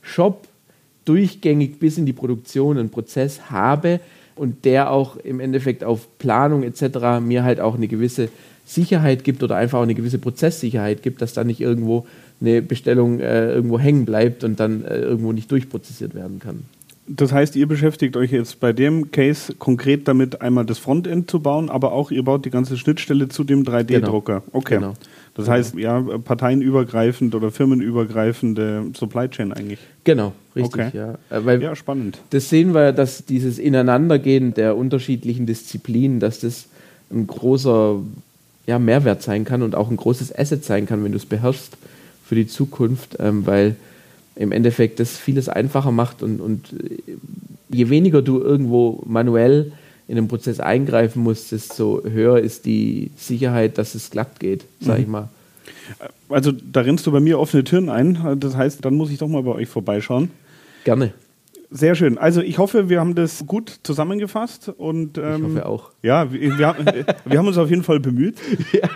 Shop 0.02 0.48
durchgängig 1.04 1.78
bis 1.78 1.96
in 1.96 2.06
die 2.06 2.12
Produktion 2.12 2.76
einen 2.76 2.90
Prozess 2.90 3.50
habe 3.50 4.00
und 4.34 4.64
der 4.64 4.90
auch 4.90 5.16
im 5.16 5.38
Endeffekt 5.38 5.84
auf 5.84 6.06
Planung 6.18 6.62
etc. 6.62 7.20
mir 7.20 7.44
halt 7.44 7.60
auch 7.60 7.76
eine 7.76 7.88
gewisse 7.88 8.28
Sicherheit 8.70 9.24
gibt 9.24 9.42
oder 9.42 9.56
einfach 9.56 9.78
auch 9.78 9.82
eine 9.82 9.94
gewisse 9.94 10.18
Prozesssicherheit 10.18 11.02
gibt, 11.02 11.22
dass 11.22 11.32
da 11.32 11.44
nicht 11.44 11.60
irgendwo 11.60 12.06
eine 12.40 12.62
Bestellung 12.62 13.20
äh, 13.20 13.52
irgendwo 13.52 13.78
hängen 13.78 14.04
bleibt 14.04 14.44
und 14.44 14.60
dann 14.60 14.84
äh, 14.84 14.98
irgendwo 15.00 15.32
nicht 15.32 15.50
durchprozessiert 15.50 16.14
werden 16.14 16.38
kann. 16.38 16.64
Das 17.12 17.32
heißt, 17.32 17.56
ihr 17.56 17.66
beschäftigt 17.66 18.16
euch 18.16 18.30
jetzt 18.30 18.60
bei 18.60 18.72
dem 18.72 19.10
Case 19.10 19.54
konkret 19.56 20.06
damit, 20.06 20.42
einmal 20.42 20.64
das 20.64 20.78
Frontend 20.78 21.28
zu 21.28 21.40
bauen, 21.40 21.68
aber 21.68 21.90
auch 21.90 22.12
ihr 22.12 22.22
baut 22.22 22.44
die 22.44 22.50
ganze 22.50 22.78
Schnittstelle 22.78 23.28
zu 23.28 23.42
dem 23.42 23.64
3D-Drucker. 23.64 24.42
Genau. 24.46 24.52
Okay. 24.52 24.76
Genau. 24.76 24.94
Das 25.34 25.48
heißt, 25.48 25.74
ja, 25.74 26.00
parteienübergreifend 26.00 27.34
oder 27.34 27.50
firmenübergreifende 27.50 28.86
Supply 28.96 29.28
Chain 29.28 29.52
eigentlich. 29.52 29.80
Genau, 30.04 30.32
richtig, 30.54 30.86
okay. 30.86 30.90
ja. 30.96 31.14
Äh, 31.30 31.44
weil 31.44 31.60
ja, 31.60 31.74
spannend. 31.74 32.20
Das 32.30 32.48
sehen 32.48 32.74
wir, 32.74 32.92
dass 32.92 33.24
dieses 33.24 33.58
Ineinandergehen 33.58 34.54
der 34.54 34.76
unterschiedlichen 34.76 35.46
Disziplinen, 35.46 36.20
dass 36.20 36.40
das 36.40 36.68
ein 37.10 37.26
großer 37.26 38.00
ja, 38.66 38.78
Mehrwert 38.78 39.22
sein 39.22 39.44
kann 39.44 39.62
und 39.62 39.74
auch 39.74 39.90
ein 39.90 39.96
großes 39.96 40.36
Asset 40.36 40.64
sein 40.64 40.86
kann, 40.86 41.02
wenn 41.04 41.12
du 41.12 41.18
es 41.18 41.26
beherrschst 41.26 41.76
für 42.24 42.34
die 42.34 42.46
Zukunft, 42.46 43.16
ähm, 43.18 43.46
weil 43.46 43.76
im 44.36 44.52
Endeffekt 44.52 45.00
das 45.00 45.16
vieles 45.16 45.48
einfacher 45.48 45.90
macht 45.90 46.22
und, 46.22 46.40
und 46.40 46.74
je 47.68 47.90
weniger 47.90 48.22
du 48.22 48.40
irgendwo 48.40 49.02
manuell 49.06 49.72
in 50.08 50.16
den 50.16 50.28
Prozess 50.28 50.60
eingreifen 50.60 51.22
musst, 51.22 51.52
desto 51.52 52.02
höher 52.04 52.38
ist 52.38 52.64
die 52.64 53.10
Sicherheit, 53.16 53.78
dass 53.78 53.94
es 53.94 54.10
glatt 54.10 54.40
geht, 54.40 54.64
sag 54.80 54.98
mhm. 54.98 55.02
ich 55.02 55.08
mal. 55.08 55.28
Also 56.28 56.52
da 56.52 56.80
rennst 56.80 57.06
du 57.06 57.12
bei 57.12 57.20
mir 57.20 57.38
offene 57.38 57.64
Türen 57.64 57.88
ein. 57.88 58.38
Das 58.40 58.56
heißt, 58.56 58.84
dann 58.84 58.94
muss 58.94 59.10
ich 59.10 59.18
doch 59.18 59.28
mal 59.28 59.42
bei 59.42 59.52
euch 59.52 59.68
vorbeischauen. 59.68 60.30
Gerne. 60.84 61.12
Sehr 61.70 61.94
schön. 61.94 62.18
Also 62.18 62.40
ich 62.40 62.58
hoffe, 62.58 62.88
wir 62.88 62.98
haben 63.00 63.14
das 63.14 63.46
gut 63.46 63.80
zusammengefasst 63.84 64.68
und 64.68 65.18
ähm, 65.18 65.36
ich 65.36 65.42
hoffe 65.42 65.66
auch. 65.66 65.90
Ja, 66.02 66.32
wir, 66.32 66.58
wir, 66.58 66.66
haben, 66.66 66.84
wir 67.24 67.38
haben 67.38 67.46
uns 67.46 67.58
auf 67.58 67.70
jeden 67.70 67.84
Fall 67.84 68.00
bemüht. 68.00 68.38
ja. 68.72 68.88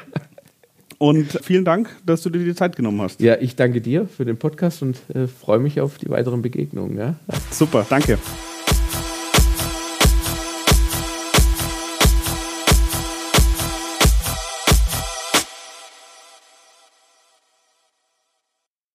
Und 0.98 1.38
vielen 1.42 1.64
Dank, 1.64 1.90
dass 2.06 2.22
du 2.22 2.30
dir 2.30 2.44
die 2.44 2.54
Zeit 2.54 2.76
genommen 2.76 3.02
hast. 3.02 3.20
Ja, 3.20 3.37
ich 3.38 3.56
danke 3.56 3.80
dir 3.80 4.06
für 4.06 4.24
den 4.24 4.38
Podcast 4.38 4.82
und 4.82 4.98
äh, 5.14 5.26
freue 5.26 5.58
mich 5.58 5.80
auf 5.80 5.98
die 5.98 6.08
weiteren 6.08 6.42
Begegnungen. 6.42 6.96
Ja? 6.96 7.16
Super, 7.50 7.87
danke. 7.88 8.18